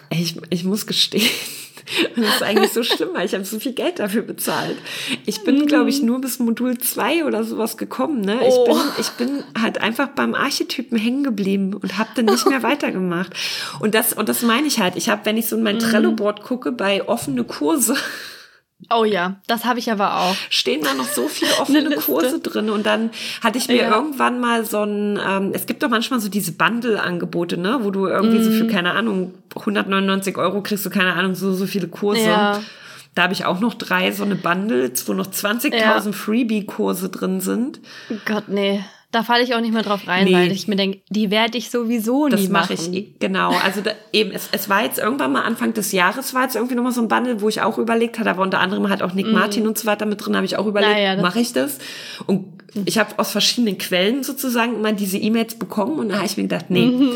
Ich, 0.09 0.35
ich 0.49 0.65
muss 0.65 0.85
gestehen, 0.85 1.29
und 2.15 2.23
das 2.23 2.35
ist 2.35 2.43
eigentlich 2.43 2.71
so 2.71 2.83
schlimm, 2.83 3.09
weil 3.13 3.25
ich 3.25 3.33
habe 3.33 3.45
so 3.45 3.59
viel 3.59 3.73
Geld 3.73 3.99
dafür 3.99 4.21
bezahlt. 4.21 4.77
Ich 5.25 5.43
bin, 5.43 5.59
mhm. 5.59 5.65
glaube 5.67 5.89
ich, 5.89 6.01
nur 6.01 6.19
bis 6.19 6.39
Modul 6.39 6.77
2 6.77 7.25
oder 7.25 7.43
sowas 7.43 7.77
gekommen. 7.77 8.21
Ne? 8.21 8.39
Ich, 8.47 8.55
bin, 8.65 8.75
oh. 8.75 8.99
ich 8.99 9.09
bin 9.11 9.43
halt 9.59 9.79
einfach 9.81 10.09
beim 10.09 10.35
Archetypen 10.35 10.97
hängen 10.97 11.23
geblieben 11.23 11.73
und 11.73 11.97
habe 11.97 12.09
dann 12.15 12.25
nicht 12.25 12.47
mehr 12.47 12.63
weitergemacht. 12.63 13.33
Und 13.79 13.95
das, 13.95 14.13
und 14.13 14.27
das 14.29 14.41
meine 14.41 14.67
ich 14.67 14.79
halt. 14.79 14.95
Ich 14.95 15.09
habe, 15.09 15.21
wenn 15.25 15.37
ich 15.37 15.47
so 15.47 15.55
in 15.55 15.63
mein 15.63 15.75
mhm. 15.75 15.81
Trello-Board 15.81 16.43
gucke, 16.43 16.71
bei 16.71 17.07
offene 17.07 17.43
Kurse, 17.43 17.95
Oh 18.91 19.03
ja, 19.03 19.37
das 19.47 19.65
habe 19.65 19.79
ich 19.79 19.91
aber 19.91 20.17
auch. 20.17 20.35
Stehen 20.49 20.83
da 20.83 20.93
noch 20.93 21.07
so 21.07 21.27
viele 21.27 21.51
offene 21.59 21.95
Kurse 21.95 22.39
drin 22.39 22.69
und 22.69 22.85
dann 22.85 23.09
hatte 23.41 23.57
ich 23.57 23.67
mir 23.67 23.77
ja. 23.77 23.95
irgendwann 23.95 24.39
mal 24.39 24.65
so 24.65 24.83
ein, 24.83 25.19
ähm, 25.25 25.51
es 25.53 25.65
gibt 25.65 25.81
doch 25.81 25.89
manchmal 25.89 26.19
so 26.19 26.29
diese 26.29 26.51
Bundle-Angebote, 26.51 27.57
ne, 27.57 27.79
wo 27.81 27.89
du 27.89 28.07
irgendwie 28.07 28.37
mm. 28.37 28.43
so 28.43 28.51
für, 28.51 28.63
mhm. 28.65 28.69
keine 28.69 28.91
Ahnung, 28.93 29.33
199 29.55 30.37
Euro 30.37 30.61
kriegst 30.61 30.85
du, 30.85 30.91
keine 30.91 31.13
Ahnung, 31.13 31.33
so, 31.33 31.53
so 31.53 31.65
viele 31.65 31.87
Kurse. 31.87 32.21
Ja. 32.21 32.61
Da 33.15 33.23
habe 33.23 33.33
ich 33.33 33.45
auch 33.45 33.59
noch 33.59 33.73
drei 33.73 34.11
so 34.11 34.23
eine 34.23 34.35
Bundles, 34.35 35.07
wo 35.07 35.13
noch 35.13 35.27
20.000 35.27 35.73
ja. 35.75 35.99
Freebie-Kurse 36.11 37.09
drin 37.09 37.41
sind. 37.41 37.79
Gott, 38.25 38.47
nee. 38.47 38.83
Da 39.11 39.23
falle 39.23 39.41
ich 39.41 39.55
auch 39.55 39.61
nicht 39.61 39.73
mehr 39.73 39.83
drauf 39.83 40.05
rein, 40.05 40.25
nee. 40.25 40.33
weil 40.33 40.51
ich 40.51 40.67
mir 40.67 40.75
denke, 40.75 40.99
die 41.09 41.31
werde 41.31 41.57
ich 41.57 41.69
sowieso 41.69 42.27
das 42.27 42.41
nie 42.41 42.49
machen. 42.49 42.75
Das 42.75 42.87
mache 42.87 42.97
ich, 42.97 43.19
genau. 43.19 43.51
Also 43.63 43.79
da, 43.79 43.91
eben, 44.11 44.31
es, 44.31 44.49
es 44.51 44.67
war 44.67 44.83
jetzt 44.83 44.99
irgendwann 44.99 45.31
mal 45.31 45.43
Anfang 45.43 45.73
des 45.73 45.93
Jahres, 45.93 46.33
war 46.33 46.43
jetzt 46.43 46.57
irgendwie 46.57 46.75
nochmal 46.75 46.91
so 46.91 47.01
ein 47.01 47.07
Bundle, 47.07 47.39
wo 47.39 47.47
ich 47.47 47.61
auch 47.61 47.77
überlegt 47.77 48.19
hatte, 48.19 48.29
aber 48.29 48.41
unter 48.41 48.59
anderem 48.59 48.89
hat 48.89 49.01
auch 49.01 49.13
Nick 49.13 49.27
mm. 49.27 49.31
Martin 49.31 49.65
und 49.65 49.77
so 49.77 49.85
weiter 49.85 50.05
mit 50.05 50.25
drin, 50.25 50.35
habe 50.35 50.45
ich 50.45 50.57
auch 50.57 50.65
überlegt, 50.65 50.99
ja, 50.99 51.15
mache 51.21 51.39
ich 51.39 51.53
das? 51.53 51.77
Und 52.25 52.61
ich 52.83 52.97
habe 52.97 53.17
aus 53.17 53.31
verschiedenen 53.31 53.77
Quellen 53.77 54.23
sozusagen 54.23 54.75
immer 54.75 54.91
diese 54.91 55.17
E-Mails 55.17 55.55
bekommen 55.55 55.99
und 55.99 56.09
da 56.09 56.17
habe 56.17 56.25
ich 56.25 56.35
mir 56.35 56.43
gedacht, 56.43 56.65
nee, 56.69 56.87
mhm. 56.87 57.13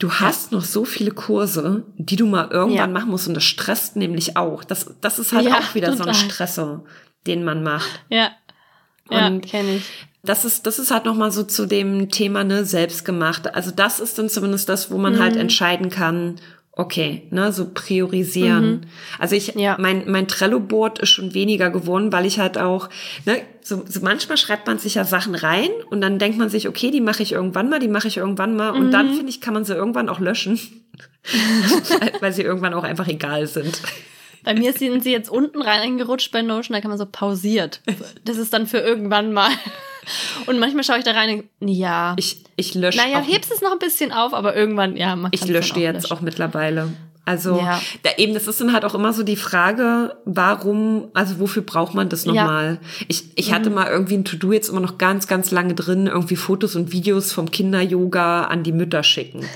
du 0.00 0.10
hast 0.10 0.50
ja. 0.50 0.58
noch 0.58 0.64
so 0.64 0.84
viele 0.84 1.12
Kurse, 1.12 1.84
die 1.98 2.16
du 2.16 2.26
mal 2.26 2.48
irgendwann 2.50 2.76
ja. 2.76 2.86
machen 2.88 3.10
musst 3.10 3.28
und 3.28 3.34
das 3.34 3.44
stresst 3.44 3.94
nämlich 3.94 4.36
auch. 4.36 4.64
Das, 4.64 4.92
das 5.00 5.20
ist 5.20 5.32
halt 5.32 5.46
auch 5.46 5.76
wieder 5.76 5.92
total. 5.92 6.02
so 6.02 6.08
ein 6.08 6.30
Stressor, 6.30 6.84
den 7.28 7.44
man 7.44 7.62
macht. 7.62 8.04
Ja. 8.08 8.32
Und 9.08 9.44
ja, 9.44 9.50
kenne 9.50 9.76
ich 9.76 9.84
das 10.22 10.44
ist, 10.44 10.66
das 10.66 10.78
ist 10.78 10.90
halt 10.90 11.04
nochmal 11.04 11.32
so 11.32 11.42
zu 11.42 11.66
dem 11.66 12.10
Thema, 12.10 12.44
ne, 12.44 12.64
selbstgemacht. 12.64 13.54
Also 13.54 13.70
das 13.70 13.98
ist 13.98 14.18
dann 14.18 14.28
zumindest 14.28 14.68
das, 14.68 14.90
wo 14.90 14.98
man 14.98 15.14
halt 15.14 15.20
mhm. 15.20 15.24
halt 15.24 15.36
entscheiden 15.36 15.90
kann, 15.90 16.36
okay, 16.74 17.22
ne, 17.30 17.52
so 17.52 17.70
priorisieren. 17.72 18.70
Mhm. 18.70 18.80
Also 19.18 19.34
ich, 19.34 19.54
ja. 19.56 19.76
mein, 19.78 20.10
mein 20.10 20.28
Trello-Board 20.28 21.00
ist 21.00 21.10
schon 21.10 21.34
weniger 21.34 21.70
geworden, 21.70 22.12
weil 22.12 22.24
ich 22.24 22.38
halt 22.38 22.56
auch, 22.56 22.88
ne, 23.26 23.42
so, 23.62 23.84
so 23.86 24.00
manchmal 24.00 24.38
schreibt 24.38 24.66
man 24.68 24.78
sich 24.78 24.94
ja 24.94 25.04
Sachen 25.04 25.34
rein 25.34 25.70
und 25.90 26.00
dann 26.00 26.18
denkt 26.18 26.38
man 26.38 26.48
sich, 26.48 26.68
okay, 26.68 26.90
die 26.90 27.00
mache 27.00 27.22
ich 27.22 27.32
irgendwann 27.32 27.68
mal, 27.68 27.80
die 27.80 27.88
mache 27.88 28.08
ich 28.08 28.16
irgendwann 28.16 28.56
mal 28.56 28.70
und 28.70 28.92
dann, 28.92 29.10
mhm. 29.10 29.14
finde 29.14 29.30
ich, 29.30 29.40
kann 29.40 29.54
man 29.54 29.64
sie 29.64 29.74
irgendwann 29.74 30.08
auch 30.08 30.20
löschen, 30.20 30.58
weil 32.20 32.32
sie 32.32 32.42
irgendwann 32.42 32.74
auch 32.74 32.84
einfach 32.84 33.08
egal 33.08 33.46
sind. 33.48 33.82
Bei 34.44 34.54
mir 34.54 34.72
sind 34.72 35.04
sie 35.04 35.12
jetzt 35.12 35.30
unten 35.30 35.62
reingerutscht 35.62 36.32
bei 36.32 36.42
Notion, 36.42 36.74
da 36.74 36.80
kann 36.80 36.90
man 36.90 36.98
so 36.98 37.06
pausiert. 37.06 37.80
Das 38.24 38.38
ist 38.38 38.52
dann 38.52 38.66
für 38.66 38.78
irgendwann 38.78 39.32
mal. 39.32 39.50
Und 40.46 40.58
manchmal 40.58 40.84
schaue 40.84 40.98
ich 40.98 41.04
da 41.04 41.12
rein 41.12 41.44
und 41.60 41.68
ja. 41.68 42.14
Ich, 42.18 42.42
ich 42.56 42.74
lösche. 42.74 42.98
Naja, 42.98 43.20
hebst 43.20 43.52
es 43.52 43.60
noch 43.60 43.72
ein 43.72 43.78
bisschen 43.78 44.12
auf, 44.12 44.34
aber 44.34 44.56
irgendwann, 44.56 44.96
ja, 44.96 45.14
man 45.16 45.30
Ich 45.32 45.46
lösche 45.46 45.74
die 45.74 45.80
jetzt 45.80 46.02
löschen. 46.02 46.16
auch 46.16 46.20
mittlerweile. 46.20 46.88
Also 47.24 47.56
ja. 47.56 47.80
da 48.02 48.10
eben, 48.16 48.34
das 48.34 48.48
ist 48.48 48.60
dann 48.60 48.72
halt 48.72 48.84
auch 48.84 48.96
immer 48.96 49.12
so 49.12 49.22
die 49.22 49.36
Frage, 49.36 50.16
warum, 50.24 51.08
also 51.14 51.38
wofür 51.38 51.62
braucht 51.62 51.94
man 51.94 52.08
das 52.08 52.26
nochmal? 52.26 52.80
Ja. 52.82 53.04
Ich, 53.06 53.24
ich 53.36 53.52
hatte 53.52 53.70
mhm. 53.70 53.76
mal 53.76 53.86
irgendwie 53.86 54.14
ein 54.14 54.24
To-Do 54.24 54.52
jetzt 54.52 54.68
immer 54.68 54.80
noch 54.80 54.98
ganz, 54.98 55.28
ganz 55.28 55.52
lange 55.52 55.74
drin, 55.74 56.08
irgendwie 56.08 56.34
Fotos 56.34 56.74
und 56.74 56.90
Videos 56.90 57.32
vom 57.32 57.50
Kinder-Yoga 57.50 58.46
an 58.46 58.64
die 58.64 58.72
Mütter 58.72 59.04
schicken. 59.04 59.46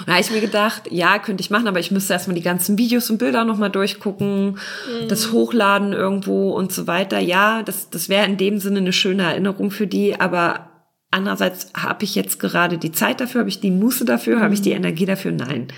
Und 0.00 0.08
da 0.08 0.12
habe 0.12 0.22
ich 0.22 0.30
mir 0.30 0.40
gedacht, 0.40 0.82
ja, 0.90 1.18
könnte 1.18 1.40
ich 1.40 1.50
machen, 1.50 1.68
aber 1.68 1.80
ich 1.80 1.90
müsste 1.90 2.12
erstmal 2.12 2.36
die 2.36 2.42
ganzen 2.42 2.78
Videos 2.78 3.10
und 3.10 3.18
Bilder 3.18 3.44
nochmal 3.44 3.70
durchgucken, 3.70 4.52
mhm. 4.52 5.08
das 5.08 5.32
hochladen 5.32 5.92
irgendwo 5.92 6.50
und 6.52 6.72
so 6.72 6.86
weiter. 6.86 7.18
Ja, 7.18 7.62
das, 7.62 7.90
das 7.90 8.08
wäre 8.08 8.26
in 8.26 8.36
dem 8.36 8.58
Sinne 8.58 8.78
eine 8.78 8.92
schöne 8.92 9.22
Erinnerung 9.24 9.70
für 9.70 9.86
die, 9.86 10.20
aber 10.20 10.70
andererseits 11.10 11.68
habe 11.76 12.04
ich 12.04 12.14
jetzt 12.14 12.40
gerade 12.40 12.78
die 12.78 12.92
Zeit 12.92 13.20
dafür, 13.20 13.40
habe 13.40 13.50
ich 13.50 13.60
die 13.60 13.70
Muße 13.70 14.04
dafür, 14.04 14.36
mhm. 14.36 14.42
habe 14.42 14.54
ich 14.54 14.62
die 14.62 14.72
Energie 14.72 15.06
dafür? 15.06 15.32
Nein 15.32 15.68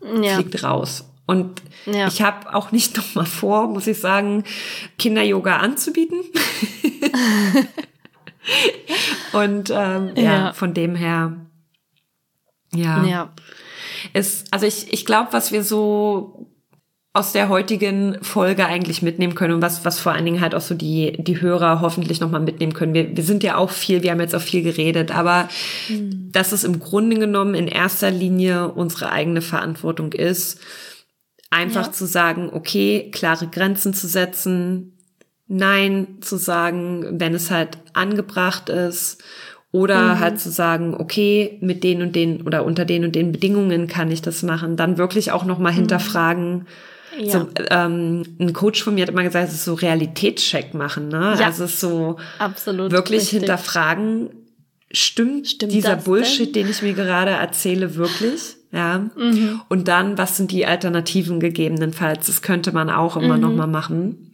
ja. 0.00 0.34
fliegt 0.34 0.62
raus. 0.62 1.08
Und 1.26 1.62
ja. 1.86 2.08
ich 2.08 2.22
habe 2.22 2.54
auch 2.54 2.72
nicht 2.72 2.96
noch 2.96 3.14
mal 3.14 3.26
vor, 3.26 3.68
muss 3.68 3.86
ich 3.86 4.00
sagen, 4.00 4.44
Kinder-Yoga 4.98 5.58
anzubieten. 5.58 6.20
Und 9.32 9.70
ähm, 9.70 10.12
ja. 10.16 10.22
ja, 10.22 10.52
von 10.54 10.72
dem 10.72 10.94
her, 10.94 11.36
ja. 12.74 13.04
ja. 13.04 13.32
Ist, 14.12 14.52
also 14.52 14.66
ich, 14.66 14.92
ich 14.92 15.06
glaube, 15.06 15.32
was 15.32 15.52
wir 15.52 15.64
so 15.64 16.48
aus 17.18 17.32
der 17.32 17.48
heutigen 17.48 18.22
Folge 18.22 18.66
eigentlich 18.66 19.02
mitnehmen 19.02 19.34
können 19.34 19.54
und 19.54 19.62
was, 19.62 19.84
was 19.84 19.98
vor 19.98 20.12
allen 20.12 20.24
Dingen 20.24 20.40
halt 20.40 20.54
auch 20.54 20.60
so 20.60 20.74
die, 20.74 21.16
die 21.18 21.40
Hörer 21.40 21.80
hoffentlich 21.80 22.20
nochmal 22.20 22.40
mitnehmen 22.40 22.74
können. 22.74 22.94
Wir, 22.94 23.16
wir 23.16 23.24
sind 23.24 23.42
ja 23.42 23.56
auch 23.56 23.70
viel, 23.70 24.02
wir 24.02 24.12
haben 24.12 24.20
jetzt 24.20 24.36
auch 24.36 24.42
viel 24.42 24.62
geredet, 24.62 25.10
aber 25.10 25.48
mhm. 25.88 26.30
dass 26.30 26.52
es 26.52 26.64
im 26.64 26.78
Grunde 26.78 27.18
genommen 27.18 27.54
in 27.54 27.66
erster 27.66 28.10
Linie 28.10 28.68
unsere 28.68 29.10
eigene 29.10 29.40
Verantwortung 29.40 30.12
ist, 30.12 30.60
einfach 31.50 31.86
ja. 31.86 31.92
zu 31.92 32.06
sagen, 32.06 32.50
okay, 32.52 33.10
klare 33.10 33.48
Grenzen 33.48 33.94
zu 33.94 34.06
setzen, 34.06 34.94
Nein 35.50 36.18
zu 36.20 36.36
sagen, 36.36 37.18
wenn 37.18 37.34
es 37.34 37.50
halt 37.50 37.78
angebracht 37.94 38.68
ist 38.68 39.22
oder 39.70 40.14
mhm. 40.14 40.18
halt 40.20 40.40
zu 40.40 40.50
sagen, 40.50 40.94
okay, 40.94 41.58
mit 41.60 41.84
den 41.84 42.02
und 42.02 42.16
den 42.16 42.42
oder 42.42 42.64
unter 42.64 42.84
den 42.84 43.04
und 43.04 43.14
den 43.14 43.32
Bedingungen 43.32 43.86
kann 43.86 44.10
ich 44.10 44.22
das 44.22 44.42
machen. 44.42 44.76
Dann 44.76 44.98
wirklich 44.98 45.30
auch 45.32 45.44
nochmal 45.44 45.72
mhm. 45.72 45.76
hinterfragen, 45.76 46.66
ja. 47.20 47.32
So, 47.32 47.48
ähm, 47.70 48.22
ein 48.38 48.52
Coach 48.52 48.82
von 48.82 48.94
mir 48.94 49.02
hat 49.02 49.08
immer 49.08 49.24
gesagt, 49.24 49.48
es 49.48 49.54
ist 49.54 49.64
so 49.64 49.74
Realitätscheck 49.74 50.74
machen, 50.74 51.08
ne? 51.08 51.34
Ja. 51.38 51.46
Also 51.46 51.64
es 51.64 51.74
ist 51.74 51.80
so 51.80 52.16
Absolut 52.38 52.92
wirklich 52.92 53.22
richtig. 53.22 53.40
hinterfragen, 53.40 54.30
stimmt, 54.92 55.48
stimmt 55.48 55.72
dieser 55.72 55.96
Bullshit, 55.96 56.54
denn? 56.54 56.64
den 56.64 56.70
ich 56.70 56.82
mir 56.82 56.94
gerade 56.94 57.32
erzähle, 57.32 57.96
wirklich? 57.96 58.56
Ja. 58.72 59.10
Mhm. 59.16 59.60
Und 59.68 59.88
dann, 59.88 60.18
was 60.18 60.36
sind 60.36 60.52
die 60.52 60.66
Alternativen 60.66 61.40
gegebenenfalls? 61.40 62.26
Das 62.26 62.42
könnte 62.42 62.72
man 62.72 62.90
auch 62.90 63.16
immer 63.16 63.36
mhm. 63.36 63.42
noch 63.42 63.52
mal 63.52 63.66
machen. 63.66 64.32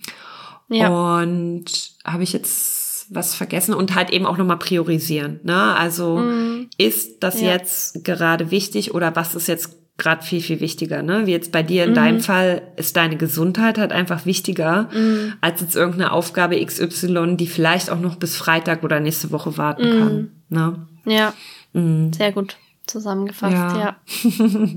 Ja. 0.68 0.88
Und 0.88 1.64
habe 2.04 2.22
ich 2.22 2.32
jetzt 2.32 2.73
was 3.10 3.34
vergessen 3.34 3.74
und 3.74 3.94
halt 3.94 4.10
eben 4.10 4.26
auch 4.26 4.36
noch 4.36 4.46
mal 4.46 4.56
priorisieren. 4.56 5.40
Ne? 5.42 5.76
Also 5.76 6.18
mhm. 6.18 6.68
ist 6.78 7.22
das 7.22 7.40
ja. 7.40 7.52
jetzt 7.52 8.04
gerade 8.04 8.50
wichtig 8.50 8.94
oder 8.94 9.14
was 9.16 9.34
ist 9.34 9.48
jetzt 9.48 9.76
gerade 9.96 10.24
viel, 10.24 10.40
viel 10.40 10.60
wichtiger, 10.60 11.02
ne? 11.02 11.26
Wie 11.26 11.30
jetzt 11.30 11.52
bei 11.52 11.62
dir 11.62 11.84
in 11.84 11.90
mhm. 11.90 11.94
deinem 11.94 12.20
Fall 12.20 12.62
ist 12.76 12.96
deine 12.96 13.16
Gesundheit 13.16 13.78
halt 13.78 13.92
einfach 13.92 14.26
wichtiger, 14.26 14.88
mhm. 14.92 15.34
als 15.40 15.60
jetzt 15.60 15.76
irgendeine 15.76 16.12
Aufgabe 16.12 16.64
XY, 16.64 17.36
die 17.36 17.46
vielleicht 17.46 17.90
auch 17.90 18.00
noch 18.00 18.16
bis 18.16 18.36
Freitag 18.36 18.82
oder 18.82 18.98
nächste 18.98 19.30
Woche 19.30 19.56
warten 19.56 19.88
mhm. 19.88 19.98
kann. 19.98 20.30
Ne? 20.48 20.86
Ja. 21.04 21.32
Mhm. 21.72 22.12
Sehr 22.12 22.32
gut 22.32 22.56
zusammengefasst, 22.86 23.54
ja. 23.54 23.78
ja. 23.78 23.96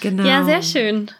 genau. 0.00 0.24
Ja, 0.24 0.44
sehr 0.44 0.62
schön. 0.62 1.10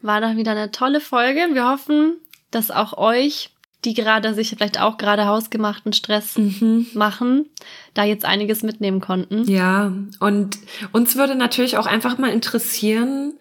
War 0.00 0.20
doch 0.20 0.36
wieder 0.36 0.50
eine 0.50 0.72
tolle 0.72 1.00
Folge. 1.00 1.40
Wir 1.52 1.68
hoffen, 1.68 2.16
dass 2.50 2.70
auch 2.70 2.98
euch 2.98 3.50
die 3.84 3.94
gerade 3.94 4.34
sich 4.34 4.50
vielleicht 4.50 4.80
auch 4.80 4.96
gerade 4.96 5.26
hausgemachten 5.26 5.92
Stress 5.92 6.38
mhm. 6.38 6.86
machen, 6.94 7.46
da 7.94 8.04
jetzt 8.04 8.24
einiges 8.24 8.62
mitnehmen 8.62 9.00
konnten. 9.00 9.44
Ja, 9.50 9.92
und 10.20 10.58
uns 10.92 11.16
würde 11.16 11.34
natürlich 11.34 11.76
auch 11.76 11.86
einfach 11.86 12.18
mal 12.18 12.30
interessieren, 12.30 13.34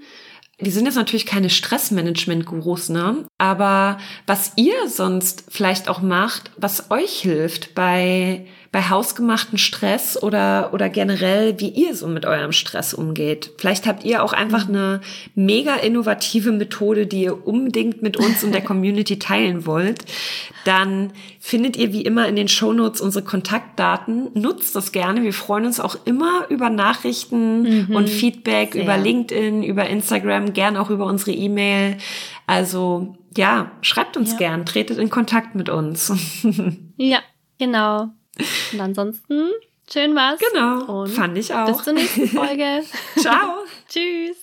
wir 0.61 0.71
sind 0.71 0.85
jetzt 0.85 0.95
natürlich 0.95 1.25
keine 1.25 1.49
Stressmanagement-Gurus, 1.49 2.89
ne? 2.89 3.25
Aber 3.39 3.97
was 4.27 4.53
ihr 4.57 4.87
sonst 4.87 5.45
vielleicht 5.49 5.89
auch 5.89 6.01
macht, 6.01 6.51
was 6.55 6.91
euch 6.91 7.19
hilft 7.19 7.73
bei 7.73 8.45
bei 8.71 8.83
hausgemachten 8.83 9.57
Stress 9.57 10.21
oder, 10.21 10.69
oder 10.73 10.87
generell, 10.87 11.59
wie 11.59 11.67
ihr 11.67 11.93
so 11.93 12.07
mit 12.07 12.25
eurem 12.25 12.53
Stress 12.53 12.93
umgeht. 12.93 13.51
Vielleicht 13.57 13.85
habt 13.85 14.05
ihr 14.05 14.23
auch 14.23 14.31
einfach 14.31 14.69
eine 14.69 15.01
mega 15.35 15.75
innovative 15.75 16.53
Methode, 16.53 17.05
die 17.05 17.23
ihr 17.23 17.45
unbedingt 17.45 18.01
mit 18.01 18.15
uns 18.15 18.45
und 18.45 18.53
der 18.53 18.61
Community 18.63 19.19
teilen 19.19 19.65
wollt. 19.65 20.05
Dann 20.63 21.11
findet 21.41 21.75
ihr 21.75 21.91
wie 21.91 22.03
immer 22.03 22.29
in 22.29 22.37
den 22.37 22.47
Shownotes 22.47 23.01
unsere 23.01 23.25
Kontaktdaten. 23.25 24.29
Nutzt 24.35 24.73
das 24.73 24.93
gerne. 24.93 25.23
Wir 25.23 25.33
freuen 25.33 25.65
uns 25.65 25.81
auch 25.81 25.97
immer 26.05 26.45
über 26.47 26.69
Nachrichten 26.69 27.87
mhm, 27.87 27.95
und 27.95 28.09
Feedback 28.09 28.71
sehr. 28.71 28.83
über 28.83 28.97
LinkedIn, 28.97 29.63
über 29.63 29.87
Instagram, 29.87 30.53
gern 30.53 30.77
auch 30.77 30.89
über 30.89 31.07
unsere 31.07 31.31
E-Mail. 31.31 31.97
Also 32.47 33.17
ja, 33.35 33.71
schreibt 33.81 34.15
uns 34.15 34.31
ja. 34.31 34.37
gern, 34.37 34.65
tretet 34.65 34.97
in 34.97 35.09
Kontakt 35.09 35.55
mit 35.55 35.67
uns. 35.67 36.13
ja, 36.97 37.19
genau. 37.57 38.11
Und 38.73 38.79
ansonsten, 38.79 39.51
schön 39.91 40.15
war's. 40.15 40.39
Genau. 40.51 41.01
Und 41.01 41.09
fand 41.09 41.37
ich 41.37 41.53
auch. 41.53 41.65
Bis 41.65 41.83
zur 41.83 41.93
nächsten 41.93 42.27
Folge. 42.27 42.81
Ciao. 43.17 43.63
Tschüss. 43.89 44.37